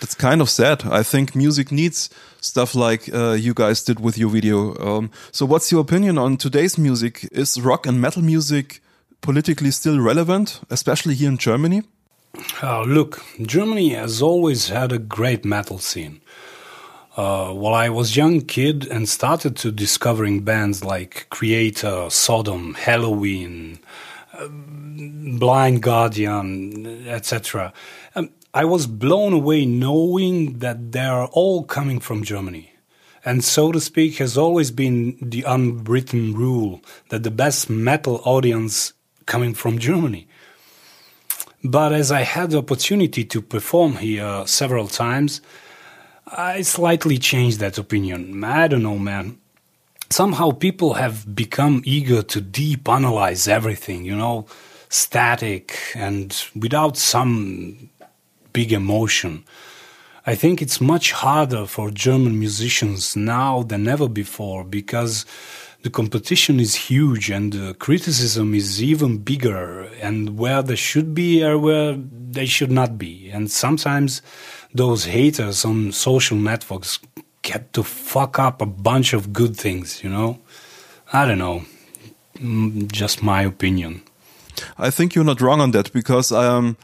That's 0.03 0.15
kind 0.15 0.41
of 0.41 0.49
sad. 0.49 0.83
I 0.83 1.01
think 1.01 1.33
music 1.33 1.71
needs 1.71 2.09
stuff 2.41 2.75
like 2.75 3.09
uh, 3.13 3.37
you 3.39 3.53
guys 3.53 3.81
did 3.81 4.01
with 4.01 4.17
your 4.17 4.29
video. 4.29 4.75
Um, 4.75 5.11
so, 5.31 5.45
what's 5.45 5.71
your 5.71 5.79
opinion 5.79 6.17
on 6.17 6.35
today's 6.35 6.77
music? 6.77 7.29
Is 7.31 7.61
rock 7.61 7.87
and 7.87 8.01
metal 8.01 8.21
music 8.21 8.81
politically 9.21 9.71
still 9.71 10.01
relevant, 10.01 10.59
especially 10.69 11.15
here 11.15 11.29
in 11.29 11.37
Germany? 11.37 11.83
Uh, 12.61 12.81
look, 12.81 13.23
Germany 13.41 13.93
has 13.93 14.21
always 14.21 14.67
had 14.67 14.91
a 14.91 14.99
great 14.99 15.45
metal 15.45 15.77
scene. 15.77 16.19
Uh, 17.15 17.53
while 17.53 17.73
I 17.73 17.87
was 17.87 18.17
young 18.17 18.41
kid 18.41 18.85
and 18.85 19.07
started 19.07 19.55
to 19.57 19.71
discovering 19.71 20.41
bands 20.41 20.83
like 20.83 21.27
Kreator, 21.31 22.11
Sodom, 22.11 22.75
Helloween, 22.75 23.79
uh, 24.33 24.49
Blind 25.39 25.81
Guardian, 25.81 27.07
etc. 27.07 27.71
Um, 28.15 28.31
I 28.55 28.65
was 28.65 28.85
blown 28.85 29.33
away 29.33 29.65
knowing 29.65 30.59
that 30.59 30.91
they 30.91 31.05
are 31.05 31.27
all 31.27 31.63
coming 31.63 31.99
from 31.99 32.23
Germany. 32.23 32.71
And 33.25 33.43
so 33.43 33.71
to 33.71 33.79
speak, 33.79 34.17
has 34.17 34.37
always 34.37 34.69
been 34.69 35.17
the 35.21 35.43
unwritten 35.43 36.33
rule 36.33 36.81
that 37.09 37.23
the 37.23 37.31
best 37.31 37.69
metal 37.69 38.21
audience 38.25 38.93
coming 39.25 39.55
from 39.55 39.79
Germany. 39.79 40.27
But 41.63 41.93
as 41.93 42.11
I 42.11 42.21
had 42.21 42.51
the 42.51 42.59
opportunity 42.59 43.23
to 43.23 43.41
perform 43.41 43.95
here 43.95 44.43
several 44.45 44.87
times, 44.87 45.41
I 46.27 46.61
slightly 46.61 47.17
changed 47.17 47.59
that 47.59 47.77
opinion. 47.77 48.43
I 48.43 48.67
don't 48.67 48.83
know, 48.83 48.99
man. 48.99 49.39
Somehow 50.09 50.51
people 50.51 50.93
have 50.95 51.33
become 51.33 51.81
eager 51.85 52.21
to 52.21 52.41
deep 52.41 52.87
analyze 52.87 53.47
everything, 53.47 54.05
you 54.05 54.15
know, 54.15 54.45
static 54.89 55.79
and 55.95 56.45
without 56.55 56.97
some 56.97 57.89
big 58.53 58.71
emotion. 58.71 59.43
I 60.25 60.35
think 60.35 60.61
it's 60.61 60.79
much 60.79 61.11
harder 61.11 61.65
for 61.65 61.91
German 61.91 62.39
musicians 62.39 63.15
now 63.15 63.63
than 63.63 63.87
ever 63.89 64.07
before 64.07 64.63
because 64.63 65.25
the 65.81 65.89
competition 65.89 66.61
is 66.61 66.75
huge 66.75 67.29
and 67.29 67.51
the 67.51 67.73
criticism 67.73 68.55
is 68.55 68.81
even 68.81 69.17
bigger 69.17 69.83
and 70.01 70.37
where 70.37 70.63
they 70.63 70.77
should 70.77 71.13
be 71.13 71.43
or 71.43 71.57
where 71.57 71.97
they 72.31 72.45
should 72.45 72.71
not 72.71 72.97
be. 72.97 73.29
And 73.31 73.51
sometimes 73.51 74.21
those 74.73 75.05
haters 75.05 75.65
on 75.65 75.91
social 75.91 76.37
networks 76.37 76.99
get 77.41 77.73
to 77.73 77.83
fuck 77.83 78.39
up 78.39 78.61
a 78.61 78.65
bunch 78.65 79.11
of 79.11 79.33
good 79.33 79.57
things, 79.57 80.01
you 80.03 80.09
know? 80.09 80.39
I 81.11 81.25
don't 81.25 81.37
know. 81.37 81.63
Mm, 82.37 82.89
just 82.89 83.21
my 83.21 83.41
opinion. 83.41 84.03
I 84.77 84.89
think 84.89 85.15
you're 85.15 85.25
not 85.25 85.41
wrong 85.41 85.59
on 85.59 85.71
that 85.71 85.91
because 85.91 86.31
I 86.31 86.47
um, 86.47 86.77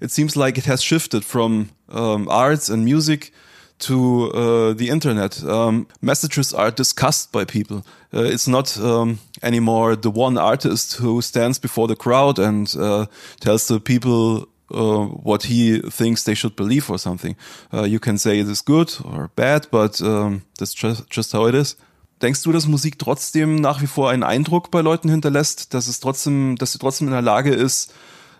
it 0.00 0.10
seems 0.10 0.36
like 0.36 0.58
it 0.58 0.66
has 0.66 0.82
shifted 0.82 1.24
from 1.24 1.70
um, 1.88 2.28
arts 2.28 2.68
and 2.68 2.84
music 2.84 3.32
to 3.78 4.30
uh, 4.32 4.72
the 4.72 4.88
internet. 4.88 5.42
Um, 5.44 5.86
messages 6.00 6.54
are 6.54 6.70
discussed 6.70 7.32
by 7.32 7.44
people. 7.44 7.84
Uh, 8.12 8.22
it's 8.22 8.46
not 8.46 8.78
um, 8.78 9.18
anymore 9.42 9.96
the 9.96 10.10
one 10.10 10.38
artist 10.38 10.94
who 10.94 11.20
stands 11.20 11.58
before 11.58 11.88
the 11.88 11.96
crowd 11.96 12.38
and 12.38 12.74
uh, 12.78 13.06
tells 13.40 13.66
the 13.66 13.80
people 13.80 14.48
uh, 14.70 15.06
what 15.22 15.44
he 15.44 15.80
thinks 15.90 16.24
they 16.24 16.34
should 16.34 16.56
believe 16.56 16.88
or 16.90 16.98
something. 16.98 17.36
Uh, 17.72 17.82
you 17.82 17.98
can 17.98 18.16
say 18.16 18.38
it 18.38 18.48
is 18.48 18.62
good 18.62 18.96
or 19.04 19.30
bad, 19.36 19.66
but 19.70 20.00
um, 20.00 20.42
that's 20.58 20.74
just, 20.74 21.08
just 21.10 21.32
how 21.32 21.46
it 21.46 21.54
is. 21.54 21.76
Denkst 22.22 22.42
du, 22.42 22.52
dass 22.52 22.66
Musik 22.66 22.98
trotzdem 22.98 23.56
nach 23.56 23.82
wie 23.82 23.86
vor 23.86 24.08
einen 24.08 24.22
Eindruck 24.22 24.70
bei 24.70 24.80
Leuten 24.80 25.10
hinterlässt, 25.10 25.74
dass 25.74 25.88
es 25.88 26.00
trotzdem, 26.00 26.56
dass 26.56 26.72
sie 26.72 26.78
trotzdem 26.78 27.08
in 27.08 27.12
der 27.12 27.22
Lage 27.22 27.50
ist, 27.50 27.92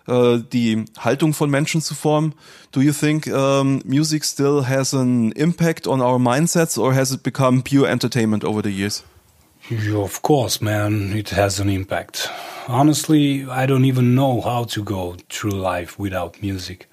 äh, 0.07 0.39
die 0.51 0.85
Haltung 0.99 1.33
von 1.33 1.49
Menschen 1.49 1.81
zu 1.81 1.95
formen. 1.95 2.33
Do 2.71 2.81
you 2.81 2.93
think 2.93 3.27
um, 3.27 3.81
music 3.85 4.23
still 4.23 4.67
has 4.67 4.93
an 4.93 5.31
impact 5.33 5.87
on 5.87 6.01
our 6.01 6.19
mindsets 6.19 6.77
or 6.77 6.93
has 6.93 7.11
it 7.11 7.23
become 7.23 7.63
pure 7.63 7.87
entertainment 7.87 8.43
over 8.43 8.61
the 8.61 8.69
years? 8.69 9.03
Yeah, 9.69 9.97
of 9.97 10.21
course, 10.21 10.61
man, 10.61 11.13
it 11.13 11.29
has 11.31 11.59
an 11.59 11.69
impact. 11.69 12.29
Honestly, 12.67 13.47
I 13.49 13.65
don't 13.65 13.85
even 13.85 14.13
know 14.13 14.41
how 14.41 14.65
to 14.65 14.83
go 14.83 15.15
through 15.29 15.53
life 15.53 15.97
without 15.97 16.39
music. 16.41 16.87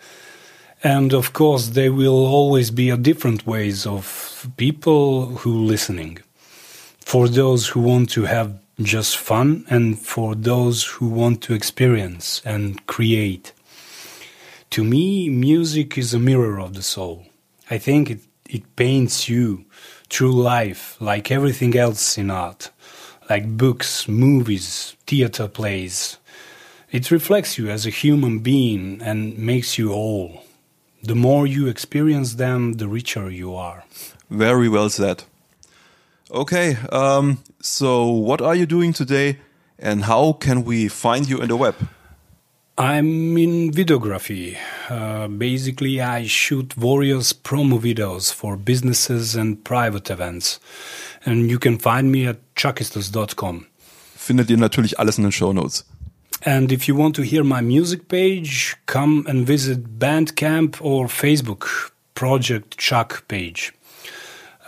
And 0.82 1.12
of 1.12 1.32
course, 1.32 1.72
there 1.72 1.92
will 1.92 2.26
always 2.26 2.70
be 2.70 2.90
a 2.90 2.96
different 2.96 3.46
ways 3.46 3.86
of 3.86 4.50
people 4.56 5.26
who 5.42 5.52
listening. 5.66 6.18
For 7.00 7.28
those 7.28 7.68
who 7.68 7.80
want 7.80 8.10
to 8.12 8.22
have 8.24 8.61
just 8.80 9.16
fun 9.16 9.64
and 9.68 9.98
for 9.98 10.34
those 10.34 10.84
who 10.84 11.08
want 11.08 11.42
to 11.42 11.54
experience 11.54 12.40
and 12.44 12.84
create. 12.86 13.52
To 14.70 14.82
me, 14.82 15.28
music 15.28 15.98
is 15.98 16.14
a 16.14 16.18
mirror 16.18 16.58
of 16.58 16.74
the 16.74 16.82
soul. 16.82 17.26
I 17.70 17.78
think 17.78 18.10
it, 18.10 18.20
it 18.48 18.76
paints 18.76 19.28
you 19.28 19.66
through 20.08 20.32
life 20.32 20.96
like 21.00 21.30
everything 21.30 21.76
else 21.76 22.16
in 22.16 22.30
art, 22.30 22.70
like 23.28 23.56
books, 23.56 24.08
movies, 24.08 24.96
theater 25.06 25.48
plays. 25.48 26.18
It 26.90 27.10
reflects 27.10 27.58
you 27.58 27.70
as 27.70 27.86
a 27.86 27.90
human 27.90 28.40
being 28.40 29.00
and 29.02 29.38
makes 29.38 29.78
you 29.78 29.88
whole. 29.90 30.42
The 31.02 31.14
more 31.14 31.46
you 31.46 31.66
experience 31.66 32.34
them, 32.34 32.74
the 32.74 32.88
richer 32.88 33.30
you 33.30 33.54
are. 33.54 33.84
Very 34.30 34.68
well 34.68 34.88
said. 34.88 35.24
Okay, 36.32 36.78
um, 36.90 37.38
so 37.60 38.06
what 38.08 38.40
are 38.40 38.54
you 38.54 38.64
doing 38.64 38.94
today 38.94 39.36
and 39.78 40.04
how 40.04 40.32
can 40.32 40.64
we 40.64 40.88
find 40.88 41.28
you 41.28 41.42
in 41.42 41.48
the 41.48 41.56
web? 41.56 41.74
I'm 42.78 43.36
in 43.36 43.70
videography. 43.70 44.56
Uh, 44.88 45.28
basically, 45.28 46.00
I 46.00 46.26
shoot 46.26 46.72
various 46.72 47.34
promo 47.34 47.78
videos 47.78 48.32
for 48.32 48.56
businesses 48.56 49.36
and 49.36 49.62
private 49.62 50.08
events. 50.08 50.58
And 51.26 51.50
you 51.50 51.58
can 51.58 51.78
find 51.78 52.10
me 52.10 52.26
at 52.26 52.38
chuckistos.com. 52.54 53.66
Findet 54.16 54.48
ihr 54.48 54.56
natürlich 54.56 54.98
alles 54.98 55.18
in 55.18 55.24
den 55.24 55.32
Show 55.32 55.52
Notes. 55.52 55.84
And 56.46 56.72
if 56.72 56.88
you 56.88 56.96
want 56.96 57.14
to 57.16 57.22
hear 57.22 57.44
my 57.44 57.60
music 57.60 58.08
page, 58.08 58.76
come 58.86 59.26
and 59.28 59.46
visit 59.46 59.98
Bandcamp 59.98 60.80
or 60.80 61.08
Facebook 61.08 61.92
Project 62.14 62.78
Chuck 62.78 63.28
page. 63.28 63.74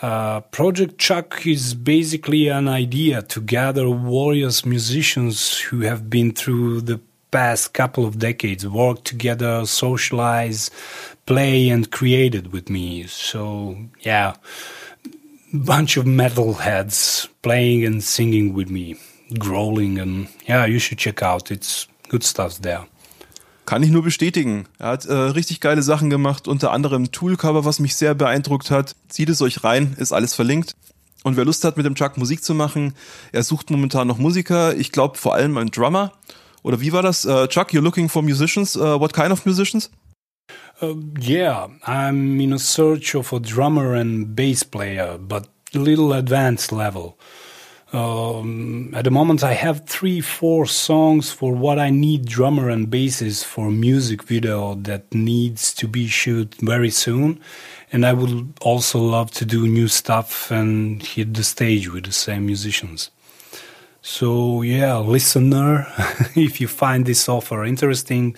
Uh, 0.03 0.41
Project 0.41 0.99
Chuck 0.99 1.47
is 1.47 1.75
basically 1.75 2.49
an 2.49 2.69
idea 2.69 3.23
to 3.23 3.41
gather 3.41 3.89
warriors 3.89 4.67
musicians 4.67 5.59
who 5.59 5.81
have 5.81 6.11
been 6.11 6.33
through 6.33 6.81
the 6.83 7.01
past 7.31 7.73
couple 7.73 8.05
of 8.05 8.19
decades, 8.19 8.67
work 8.67 9.03
together, 9.05 9.67
socialize, 9.67 10.71
play, 11.27 11.69
and 11.69 11.91
created 11.91 12.53
with 12.53 12.69
me. 12.69 13.05
So, 13.05 13.77
yeah, 14.01 14.35
bunch 15.53 15.97
of 15.97 16.05
metalheads 16.05 17.29
playing 17.43 17.85
and 17.85 18.03
singing 18.03 18.53
with 18.53 18.71
me, 18.71 18.97
growling, 19.39 19.99
and 19.99 20.29
yeah, 20.49 20.67
you 20.67 20.79
should 20.79 20.99
check 20.99 21.23
out. 21.23 21.51
It's 21.51 21.89
good 22.09 22.23
stuff 22.23 22.59
there. 22.59 22.87
Kann 23.67 23.83
ich 23.83 23.91
nur 23.91 24.03
bestätigen. 24.03 24.67
Er 24.79 24.89
hat 24.89 25.07
äh, 25.07 25.13
richtig 25.13 25.61
geile 25.61 25.83
Sachen 25.83 26.11
gemacht, 26.11 26.49
unter 26.49 26.71
anderem 26.73 27.13
Toolcover, 27.13 27.65
was 27.65 27.79
mich 27.79 27.97
sehr 27.97 28.15
beeindruckt 28.15 28.71
hat. 28.71 28.95
Zieht 29.09 29.31
es 29.31 29.41
euch 29.41 29.65
rein, 29.65 29.95
ist 29.99 30.13
alles 30.13 30.35
verlinkt. 30.35 30.75
Und 31.23 31.39
wer 31.39 31.47
Lust 31.47 31.65
hat, 31.65 31.79
mit 31.79 31.87
dem 31.87 31.95
Chuck 31.95 32.19
Musik 32.19 32.45
zu 32.45 32.55
machen, 32.55 32.93
er 33.33 33.43
sucht 33.43 33.71
momentan 33.71 34.07
noch 34.07 34.19
Musiker. 34.19 34.77
Ich 34.77 34.93
glaube 34.93 35.17
vor 35.17 35.35
allem 35.35 35.57
einen 35.57 35.71
Drummer. 35.71 36.13
Oder 36.63 36.81
wie 36.81 36.93
war 36.93 37.03
das? 37.03 37.25
Uh, 37.25 37.47
Chuck, 37.47 37.71
you're 37.71 37.81
looking 37.81 38.11
for 38.11 38.23
musicians. 38.23 38.77
Uh, 38.77 39.01
what 39.01 39.15
kind 39.15 39.33
of 39.33 39.47
musicians? 39.47 39.91
Uh, 40.83 40.97
yeah, 41.19 41.69
I'm 41.87 42.41
in 42.41 42.53
a 42.53 42.59
search 42.59 43.15
of 43.15 43.33
a 43.33 43.39
drummer 43.39 43.95
and 43.95 44.37
bass 44.37 44.65
player, 44.65 45.19
but 45.19 45.49
little 45.73 46.13
advanced 46.13 46.73
level. 46.73 47.17
Um, 47.95 48.93
at 48.93 49.05
the 49.05 49.13
moment, 49.13 49.45
I 49.45 49.53
have 49.53 49.87
three, 49.87 50.21
four 50.21 50.67
songs 50.67 51.31
for 51.31 51.55
what 51.55 51.79
I 51.79 51.91
need 51.91 52.27
drummer 52.27 52.69
and 52.69 52.91
basses 52.91 53.45
for 53.45 53.71
music 53.71 54.25
video 54.25 54.75
that 54.83 55.15
needs 55.15 55.73
to 55.75 55.87
be 55.87 56.09
shoot 56.09 56.53
very 56.61 56.91
soon. 56.91 57.39
And 57.93 58.05
I 58.05 58.13
would 58.13 58.53
also 58.61 58.99
love 58.99 59.31
to 59.33 59.45
do 59.45 59.69
new 59.69 59.87
stuff 59.87 60.51
and 60.51 61.01
hit 61.05 61.35
the 61.35 61.45
stage 61.45 61.89
with 61.89 62.07
the 62.07 62.13
same 62.13 62.47
musicians. 62.47 63.13
So 64.03 64.63
yeah, 64.63 64.99
listener, 64.99 65.87
if 66.35 66.61
you 66.61 66.67
find 66.67 67.07
this 67.07 67.29
offer 67.29 67.65
interesting, 67.65 68.37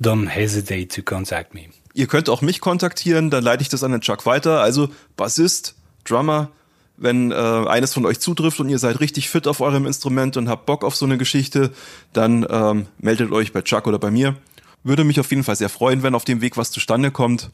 don't 0.00 0.26
hesitate 0.26 0.90
to 0.90 1.02
contact 1.02 1.54
me. 1.54 1.68
Ihr 1.94 2.08
könnt 2.08 2.28
auch 2.28 2.42
mich 2.42 2.60
kontaktieren, 2.60 3.30
dann 3.30 3.44
leite 3.44 3.62
ich 3.62 3.68
das 3.68 3.84
an 3.84 3.92
den 3.92 4.00
Chuck 4.00 4.26
weiter. 4.26 4.60
Also 4.60 4.88
Bassist, 5.16 5.76
Drummer, 6.04 6.50
wenn 6.96 7.30
äh, 7.30 7.34
eines 7.34 7.94
von 7.94 8.06
euch 8.06 8.20
zutrifft 8.20 8.60
und 8.60 8.68
ihr 8.68 8.78
seid 8.78 9.00
richtig 9.00 9.28
fit 9.28 9.46
auf 9.46 9.60
eurem 9.60 9.86
Instrument 9.86 10.36
und 10.36 10.48
habt 10.48 10.66
Bock 10.66 10.84
auf 10.84 10.96
so 10.96 11.04
eine 11.04 11.18
Geschichte, 11.18 11.70
dann 12.12 12.46
ähm, 12.48 12.86
meldet 12.98 13.32
euch 13.32 13.52
bei 13.52 13.62
Chuck 13.62 13.86
oder 13.86 13.98
bei 13.98 14.10
mir. 14.10 14.36
Würde 14.82 15.04
mich 15.04 15.20
auf 15.20 15.30
jeden 15.30 15.44
Fall 15.44 15.56
sehr 15.56 15.68
freuen, 15.68 16.02
wenn 16.02 16.14
auf 16.14 16.24
dem 16.24 16.40
Weg 16.40 16.56
was 16.56 16.70
zustande 16.70 17.10
kommt. 17.10 17.50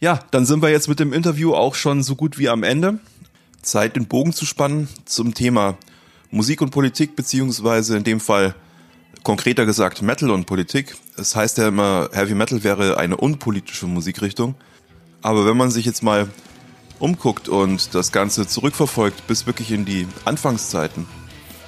Ja, 0.00 0.20
dann 0.32 0.44
sind 0.44 0.60
wir 0.60 0.70
jetzt 0.70 0.88
mit 0.88 1.00
dem 1.00 1.12
Interview 1.12 1.54
auch 1.54 1.74
schon 1.74 2.02
so 2.02 2.16
gut 2.16 2.38
wie 2.38 2.48
am 2.48 2.62
Ende. 2.62 2.98
Zeit, 3.62 3.96
den 3.96 4.06
Bogen 4.06 4.32
zu 4.32 4.44
spannen 4.44 4.88
zum 5.04 5.34
Thema 5.34 5.78
Musik 6.30 6.60
und 6.60 6.70
Politik, 6.70 7.16
beziehungsweise 7.16 7.96
in 7.96 8.04
dem 8.04 8.20
Fall 8.20 8.54
konkreter 9.22 9.64
gesagt 9.64 10.02
Metal 10.02 10.30
und 10.30 10.46
Politik. 10.46 10.96
Es 11.12 11.16
das 11.16 11.36
heißt 11.36 11.58
ja 11.58 11.68
immer, 11.68 12.10
Heavy 12.12 12.34
Metal 12.34 12.62
wäre 12.64 12.98
eine 12.98 13.16
unpolitische 13.16 13.86
Musikrichtung. 13.86 14.54
Aber 15.22 15.46
wenn 15.46 15.56
man 15.56 15.70
sich 15.70 15.86
jetzt 15.86 16.02
mal 16.02 16.28
umguckt 16.98 17.48
und 17.48 17.94
das 17.94 18.12
Ganze 18.12 18.46
zurückverfolgt 18.46 19.26
bis 19.26 19.46
wirklich 19.46 19.72
in 19.72 19.84
die 19.84 20.06
Anfangszeiten, 20.24 21.06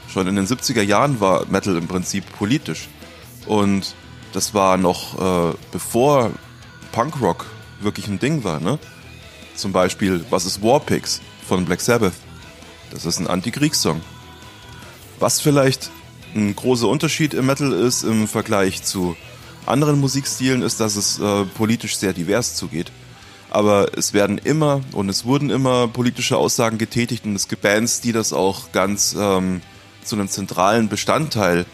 schon 0.08 0.26
in 0.26 0.36
den 0.36 0.46
70er 0.46 0.82
Jahren 0.82 1.20
war 1.20 1.46
Metal 1.46 1.76
im 1.76 1.88
Prinzip 1.88 2.24
politisch. 2.38 2.88
Und 3.46 3.94
das 4.32 4.54
war 4.54 4.76
noch 4.76 5.52
äh, 5.52 5.54
bevor 5.72 6.30
Punkrock 6.92 7.46
wirklich 7.80 8.08
ein 8.08 8.18
Ding 8.18 8.44
war, 8.44 8.60
ne? 8.60 8.78
Zum 9.54 9.72
Beispiel, 9.72 10.24
was 10.30 10.44
ist 10.44 10.62
Warpigs 10.62 11.20
von 11.46 11.64
Black 11.64 11.80
Sabbath? 11.80 12.12
Das 12.90 13.06
ist 13.06 13.18
ein 13.18 13.26
Antikriegssong. 13.26 14.00
Was 15.18 15.40
vielleicht 15.40 15.90
ein 16.34 16.54
großer 16.54 16.88
Unterschied 16.88 17.32
im 17.32 17.46
Metal 17.46 17.72
ist 17.72 18.02
im 18.02 18.28
Vergleich 18.28 18.82
zu 18.82 19.16
anderen 19.64 19.98
Musikstilen, 19.98 20.62
ist, 20.62 20.80
dass 20.80 20.96
es 20.96 21.18
äh, 21.18 21.44
politisch 21.44 21.96
sehr 21.96 22.12
divers 22.12 22.54
zugeht 22.54 22.92
aber 23.50 23.96
es 23.96 24.12
werden 24.12 24.38
immer 24.38 24.80
und 24.92 25.09
es 25.09 25.24
wurden 25.24 25.50
immer 25.50 25.88
politische 25.88 26.37
Aussagen 26.37 26.78
getätigt 26.78 27.24
und 27.24 27.35
es 27.35 27.48
gibt 27.48 27.62
Bands, 27.62 28.00
die 28.00 28.12
das 28.12 28.32
auch 28.32 28.72
ganz 28.72 29.16
ähm, 29.18 29.62
zu 30.04 30.16
einem 30.16 30.28
zentralen 30.28 30.88
Bestandteil 30.88 31.66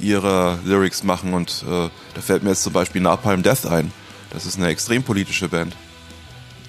ihrer 0.00 0.58
Lyrics 0.64 1.04
machen 1.04 1.34
und 1.34 1.64
äh, 1.68 1.88
da 2.14 2.20
fällt 2.20 2.42
mir 2.42 2.50
jetzt 2.50 2.62
zum 2.62 2.72
Beispiel 2.72 3.00
Napalm 3.00 3.42
Death 3.42 3.66
ein. 3.66 3.92
Das 4.30 4.46
ist 4.46 4.56
eine 4.56 4.68
extrem 4.68 5.02
politische 5.02 5.48
Band. 5.48 5.76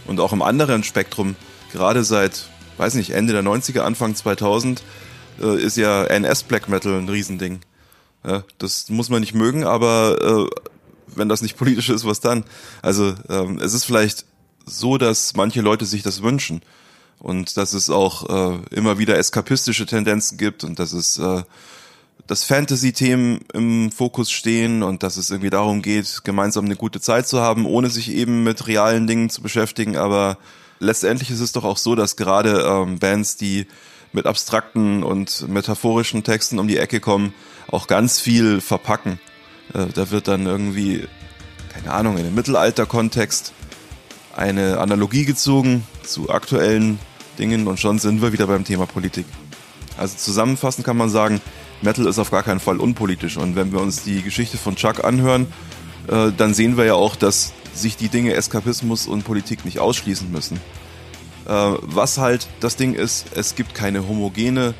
Und 0.05 0.19
auch 0.19 0.33
im 0.33 0.43
anderen 0.43 0.83
Spektrum, 0.83 1.35
gerade 1.71 2.03
seit, 2.03 2.47
weiß 2.77 2.93
nicht, 2.93 3.09
Ende 3.09 3.33
der 3.33 3.41
90er, 3.41 3.79
Anfang 3.79 4.15
2000, 4.15 4.83
äh, 5.41 5.61
ist 5.61 5.75
ja 5.77 6.03
NS 6.05 6.43
Black 6.43 6.69
Metal 6.69 6.93
ein 6.93 7.09
Riesending. 7.09 7.61
Ja, 8.25 8.43
das 8.57 8.89
muss 8.89 9.09
man 9.09 9.21
nicht 9.21 9.33
mögen, 9.33 9.63
aber 9.63 10.47
äh, 10.51 10.55
wenn 11.15 11.29
das 11.29 11.41
nicht 11.41 11.57
politisch 11.57 11.89
ist, 11.89 12.05
was 12.05 12.19
dann? 12.19 12.43
Also 12.81 13.15
ähm, 13.29 13.59
es 13.59 13.73
ist 13.73 13.85
vielleicht 13.85 14.25
so, 14.65 14.97
dass 14.97 15.35
manche 15.35 15.61
Leute 15.61 15.85
sich 15.85 16.03
das 16.03 16.21
wünschen 16.21 16.61
und 17.19 17.57
dass 17.57 17.73
es 17.73 17.89
auch 17.89 18.29
äh, 18.29 18.59
immer 18.71 18.97
wieder 18.97 19.17
eskapistische 19.17 19.85
Tendenzen 19.85 20.37
gibt 20.37 20.63
und 20.63 20.79
dass 20.79 20.93
es 20.93 21.17
äh, 21.17 21.43
dass 22.27 22.43
Fantasy-Themen 22.43 23.41
im 23.53 23.91
Fokus 23.91 24.31
stehen 24.31 24.81
und 24.81 25.03
dass 25.03 25.17
es 25.17 25.29
irgendwie 25.29 25.51
darum 25.51 25.81
geht, 25.81 26.23
gemeinsam 26.23 26.65
eine 26.65 26.75
gute 26.75 26.99
Zeit 26.99 27.27
zu 27.27 27.39
haben, 27.39 27.65
ohne 27.65 27.89
sich 27.89 28.11
eben 28.11 28.43
mit 28.43 28.67
realen 28.67 29.05
Dingen 29.05 29.29
zu 29.29 29.41
beschäftigen. 29.41 29.95
Aber 29.95 30.37
letztendlich 30.79 31.29
ist 31.29 31.39
es 31.39 31.51
doch 31.51 31.63
auch 31.63 31.77
so, 31.77 31.93
dass 31.93 32.15
gerade 32.15 32.65
ähm, 32.67 32.97
Bands, 32.97 33.37
die 33.37 33.67
mit 34.11 34.25
abstrakten 34.25 35.03
und 35.03 35.47
metaphorischen 35.47 36.23
Texten 36.23 36.57
um 36.57 36.67
die 36.67 36.77
Ecke 36.77 36.99
kommen, 36.99 37.33
auch 37.67 37.85
ganz 37.85 38.19
viel 38.19 38.59
verpacken. 38.59 39.19
Äh, 39.73 39.87
da 39.93 40.09
wird 40.09 40.27
dann 40.27 40.47
irgendwie, 40.47 41.07
keine 41.73 41.91
Ahnung, 41.91 42.17
in 42.17 42.23
dem 42.23 42.33
Mittelalter-Kontext 42.33 43.53
eine 44.35 44.79
Analogie 44.79 45.25
gezogen 45.25 45.85
zu 46.03 46.29
aktuellen 46.29 46.99
Dingen 47.39 47.67
und 47.67 47.79
schon 47.79 47.99
sind 47.99 48.21
wir 48.21 48.33
wieder 48.33 48.47
beim 48.47 48.63
Thema 48.63 48.85
Politik. 48.85 49.25
Also 49.97 50.17
zusammenfassend 50.17 50.85
kann 50.85 50.97
man 50.97 51.09
sagen, 51.09 51.41
Metal 51.81 52.05
ist 52.05 52.19
auf 52.19 52.31
gar 52.31 52.43
keinen 52.43 52.59
Fall 52.59 52.79
unpolitisch 52.79 53.37
und 53.37 53.55
wenn 53.55 53.71
wir 53.71 53.79
uns 53.81 54.03
die 54.03 54.21
Geschichte 54.21 54.57
von 54.57 54.75
Chuck 54.75 55.03
anhören, 55.03 55.47
äh, 56.07 56.31
dann 56.35 56.53
sehen 56.53 56.77
wir 56.77 56.85
ja 56.85 56.95
auch, 56.95 57.15
dass 57.15 57.53
sich 57.73 57.97
die 57.97 58.09
Dinge 58.09 58.33
Eskapismus 58.33 59.07
und 59.07 59.23
Politik 59.23 59.65
nicht 59.65 59.79
ausschließen 59.79 60.31
müssen. 60.31 60.59
Äh, 61.45 61.51
was 61.81 62.17
halt 62.17 62.47
das 62.59 62.75
Ding 62.75 62.93
ist, 62.93 63.27
es 63.35 63.55
gibt 63.55 63.75
keine 63.75 64.07
homogene 64.07 64.73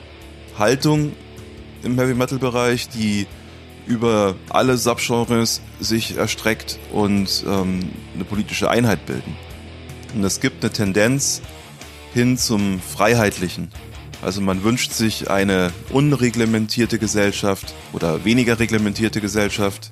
Haltung 0.57 1.13
im 1.83 1.97
Heavy 1.97 2.13
Metal 2.13 2.39
Bereich, 2.39 2.89
die 2.89 3.27
über 3.87 4.35
alle 4.49 4.77
Subgenres 4.77 5.61
sich 5.79 6.17
erstreckt 6.17 6.79
und 6.91 7.43
ähm, 7.47 7.91
eine 8.13 8.23
politische 8.23 8.69
Einheit 8.69 9.05
bilden. 9.05 9.35
Und 10.13 10.23
es 10.23 10.39
gibt 10.39 10.63
eine 10.63 10.73
Tendenz 10.73 11.41
hin 12.13 12.37
zum 12.37 12.79
Freiheitlichen. 12.79 13.69
Also 14.21 14.41
man 14.41 14.63
wünscht 14.63 14.91
sich 14.93 15.29
eine 15.29 15.71
unreglementierte 15.91 16.97
Gesellschaft 16.97 17.75
oder 17.93 18.25
weniger 18.25 18.57
reglementierte 18.59 19.21
Gesellschaft. 19.21 19.91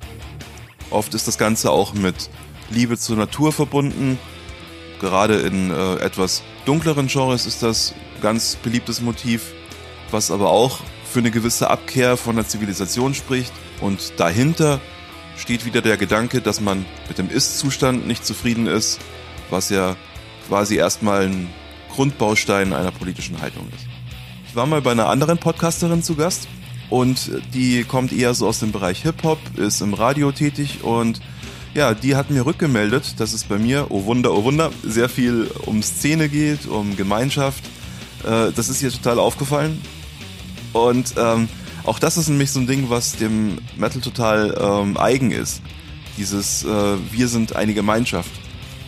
Oft 0.89 1.13
ist 1.13 1.27
das 1.27 1.37
Ganze 1.37 1.71
auch 1.71 1.93
mit 1.93 2.29
Liebe 2.69 2.97
zur 2.97 3.17
Natur 3.17 3.51
verbunden. 3.51 4.17
Gerade 4.99 5.35
in 5.41 5.69
äh, 5.69 5.95
etwas 5.95 6.41
dunkleren 6.65 7.07
Genres 7.07 7.45
ist 7.45 7.61
das 7.61 7.93
ganz 8.21 8.55
beliebtes 8.55 9.01
Motiv, 9.01 9.51
was 10.11 10.31
aber 10.31 10.49
auch 10.49 10.79
für 11.13 11.19
eine 11.19 11.31
gewisse 11.31 11.69
Abkehr 11.69 12.17
von 12.17 12.35
der 12.35 12.47
Zivilisation 12.47 13.13
spricht. 13.13 13.53
Und 13.81 14.13
dahinter 14.17 14.81
steht 15.37 15.63
wieder 15.63 15.81
der 15.81 15.95
Gedanke, 15.95 16.41
dass 16.41 16.59
man 16.59 16.85
mit 17.07 17.19
dem 17.19 17.29
Ist-Zustand 17.29 18.07
nicht 18.07 18.25
zufrieden 18.25 18.65
ist, 18.65 18.99
was 19.51 19.69
ja 19.69 19.95
quasi 20.47 20.75
erstmal 20.75 21.27
ein 21.27 21.49
Grundbaustein 21.91 22.73
einer 22.73 22.91
politischen 22.91 23.39
Haltung 23.39 23.67
ist. 23.75 23.85
Ich 24.49 24.55
war 24.55 24.65
mal 24.65 24.81
bei 24.81 24.91
einer 24.91 25.07
anderen 25.07 25.37
Podcasterin 25.37 26.01
zu 26.01 26.15
Gast 26.15 26.47
und 26.89 27.31
die 27.53 27.83
kommt 27.83 28.11
eher 28.11 28.33
so 28.33 28.47
aus 28.47 28.59
dem 28.59 28.71
Bereich 28.71 29.03
Hip-Hop, 29.03 29.39
ist 29.57 29.81
im 29.81 29.93
Radio 29.93 30.31
tätig 30.31 30.83
und 30.83 31.21
ja, 31.75 31.93
die 31.93 32.15
hat 32.15 32.31
mir 32.31 32.45
rückgemeldet, 32.45 33.19
dass 33.19 33.33
es 33.33 33.43
bei 33.43 33.59
mir, 33.59 33.87
oh 33.89 34.05
Wunder, 34.05 34.33
oh 34.33 34.43
Wunder, 34.43 34.71
sehr 34.83 35.09
viel 35.09 35.49
um 35.65 35.83
Szene 35.83 36.27
geht, 36.29 36.67
um 36.67 36.95
Gemeinschaft. 36.95 37.63
Äh, 38.23 38.51
das 38.55 38.69
ist 38.69 38.81
ihr 38.81 38.91
total 38.91 39.19
aufgefallen. 39.19 39.79
Und 40.73 41.13
ähm, 41.17 41.47
auch 41.83 41.99
das 41.99 42.17
ist 42.17 42.29
nämlich 42.29 42.51
so 42.51 42.59
ein 42.59 42.67
Ding, 42.67 42.89
was 42.89 43.15
dem 43.15 43.57
Metal 43.77 44.01
total 44.01 44.57
ähm, 44.59 44.97
eigen 44.97 45.31
ist. 45.31 45.61
Dieses 46.17 46.63
äh, 46.63 46.97
Wir 47.11 47.27
sind 47.27 47.55
eine 47.55 47.73
Gemeinschaft. 47.73 48.31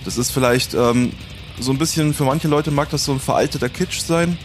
Das 0.04 0.18
ist 0.18 0.32
vielleicht 0.32 0.74
ähm, 0.74 1.12
so 1.60 1.72
ein 1.72 1.78
bisschen, 1.78 2.14
für 2.14 2.26
manche 2.26 2.48
Leute 2.48 2.72
mag 2.72 2.90
das 2.90 3.06
so 3.06 3.14
ein 3.14 3.20
veralteter 3.20 3.70
Kitsch 3.70 4.02
sein. 4.02 4.38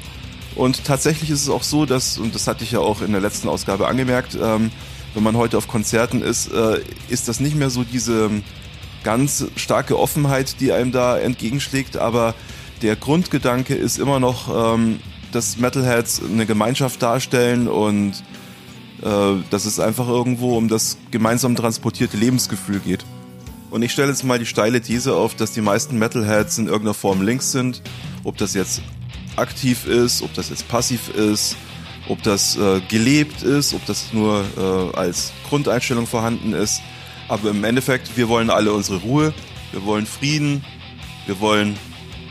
Und 0.56 0.84
tatsächlich 0.84 1.30
ist 1.30 1.42
es 1.42 1.48
auch 1.48 1.62
so, 1.62 1.86
dass, 1.86 2.18
und 2.18 2.34
das 2.34 2.46
hatte 2.46 2.64
ich 2.64 2.72
ja 2.72 2.80
auch 2.80 3.02
in 3.02 3.12
der 3.12 3.20
letzten 3.20 3.48
Ausgabe 3.48 3.86
angemerkt, 3.86 4.36
ähm, 4.40 4.70
wenn 5.14 5.22
man 5.22 5.36
heute 5.36 5.58
auf 5.58 5.68
Konzerten 5.68 6.22
ist, 6.22 6.52
äh, 6.52 6.80
ist 7.08 7.28
das 7.28 7.40
nicht 7.40 7.56
mehr 7.56 7.70
so 7.70 7.84
diese 7.84 8.30
ganz 9.02 9.46
starke 9.56 9.98
Offenheit, 9.98 10.60
die 10.60 10.72
einem 10.72 10.92
da 10.92 11.18
entgegenschlägt, 11.18 11.96
aber 11.96 12.34
der 12.82 12.96
Grundgedanke 12.96 13.74
ist 13.74 13.98
immer 13.98 14.20
noch, 14.20 14.74
ähm, 14.74 15.00
dass 15.32 15.58
Metalheads 15.58 16.22
eine 16.22 16.46
Gemeinschaft 16.46 17.02
darstellen 17.02 17.68
und 17.68 18.12
äh, 19.02 19.34
dass 19.50 19.64
es 19.64 19.80
einfach 19.80 20.08
irgendwo 20.08 20.56
um 20.56 20.68
das 20.68 20.98
gemeinsam 21.10 21.56
transportierte 21.56 22.16
Lebensgefühl 22.16 22.80
geht. 22.80 23.04
Und 23.70 23.82
ich 23.82 23.92
stelle 23.92 24.08
jetzt 24.08 24.24
mal 24.24 24.38
die 24.38 24.46
steile 24.46 24.80
These 24.80 25.14
auf, 25.14 25.34
dass 25.34 25.52
die 25.52 25.60
meisten 25.60 25.98
Metalheads 25.98 26.58
in 26.58 26.66
irgendeiner 26.66 26.94
Form 26.94 27.22
links 27.22 27.52
sind. 27.52 27.82
Ob 28.24 28.36
das 28.36 28.54
jetzt 28.54 28.82
aktiv 29.36 29.86
ist, 29.86 30.22
ob 30.22 30.34
das 30.34 30.50
jetzt 30.50 30.68
passiv 30.68 31.08
ist, 31.14 31.56
ob 32.08 32.22
das 32.22 32.56
äh, 32.56 32.80
gelebt 32.88 33.42
ist, 33.42 33.72
ob 33.72 33.86
das 33.86 34.12
nur 34.12 34.44
äh, 34.58 34.96
als 34.96 35.32
Grundeinstellung 35.48 36.06
vorhanden 36.06 36.52
ist. 36.52 36.82
Aber 37.28 37.50
im 37.50 37.62
Endeffekt, 37.62 38.16
wir 38.16 38.28
wollen 38.28 38.50
alle 38.50 38.72
unsere 38.72 38.98
Ruhe, 38.98 39.32
wir 39.70 39.84
wollen 39.84 40.04
Frieden, 40.04 40.64
wir 41.26 41.38
wollen, 41.38 41.78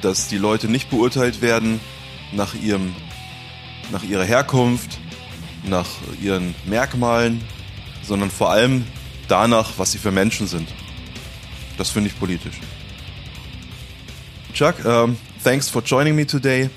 dass 0.02 0.28
die 0.28 0.38
Leute 0.38 0.68
nicht 0.68 0.90
beurteilt 0.90 1.42
werden 1.42 1.80
nach 2.32 2.54
ihrem, 2.56 2.96
nach 3.92 4.04
ihrer 4.04 4.24
Herkunft, 4.24 5.00
nach 5.64 5.88
ihren 6.22 6.56
Merkmalen, 6.66 7.42
sondern 8.04 8.32
vor 8.32 8.52
allem 8.52 8.86
danach, 9.28 9.74
was 9.78 9.92
sie 9.92 9.98
für 9.98 10.12
Menschen 10.12 10.48
sind. 10.48 10.68
Das 11.78 11.90
finde 11.90 12.10
ich 12.10 12.20
politisch. 12.20 12.60
Chuck, 14.54 14.84
um, 14.84 15.18
thanks 15.44 15.70
for 15.70 15.82
joining 15.82 16.16
me 16.16 16.26
today. 16.26 16.70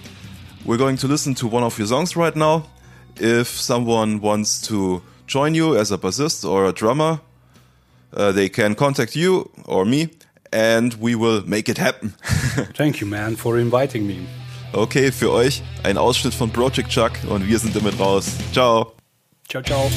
We're 0.65 0.79
going 0.79 0.97
to 0.99 1.09
listen 1.09 1.35
to 1.37 1.49
one 1.49 1.65
of 1.65 1.79
your 1.79 1.89
songs 1.89 2.17
right 2.17 2.37
now. 2.37 2.65
If 3.19 3.49
someone 3.49 4.21
wants 4.21 4.61
to 4.69 5.03
join 5.27 5.55
you 5.55 5.77
as 5.77 5.91
a 5.91 5.97
bassist 5.97 6.49
or 6.49 6.67
a 6.67 6.73
drummer, 6.73 7.21
uh, 8.15 8.33
they 8.33 8.49
can 8.49 8.75
contact 8.75 9.17
you 9.17 9.51
or 9.65 9.85
me 9.85 10.11
and 10.53 10.95
we 11.01 11.15
will 11.15 11.43
make 11.47 11.69
it 11.69 11.79
happen. 11.79 12.11
Thank 12.77 13.01
you, 13.01 13.07
man, 13.07 13.37
for 13.37 13.59
inviting 13.59 14.07
me. 14.07 14.27
Okay, 14.73 15.13
für 15.13 15.31
euch 15.31 15.63
ein 15.83 15.99
Ausschnitt 15.99 16.35
von 16.35 16.51
Project 16.51 16.89
Chuck 16.89 17.13
und 17.29 17.47
wir 17.47 17.59
sind 17.59 17.77
damit 17.77 17.99
raus. 17.99 18.27
Ciao. 18.53 18.93
Ciao, 19.49 19.63
ciao. 19.63 19.91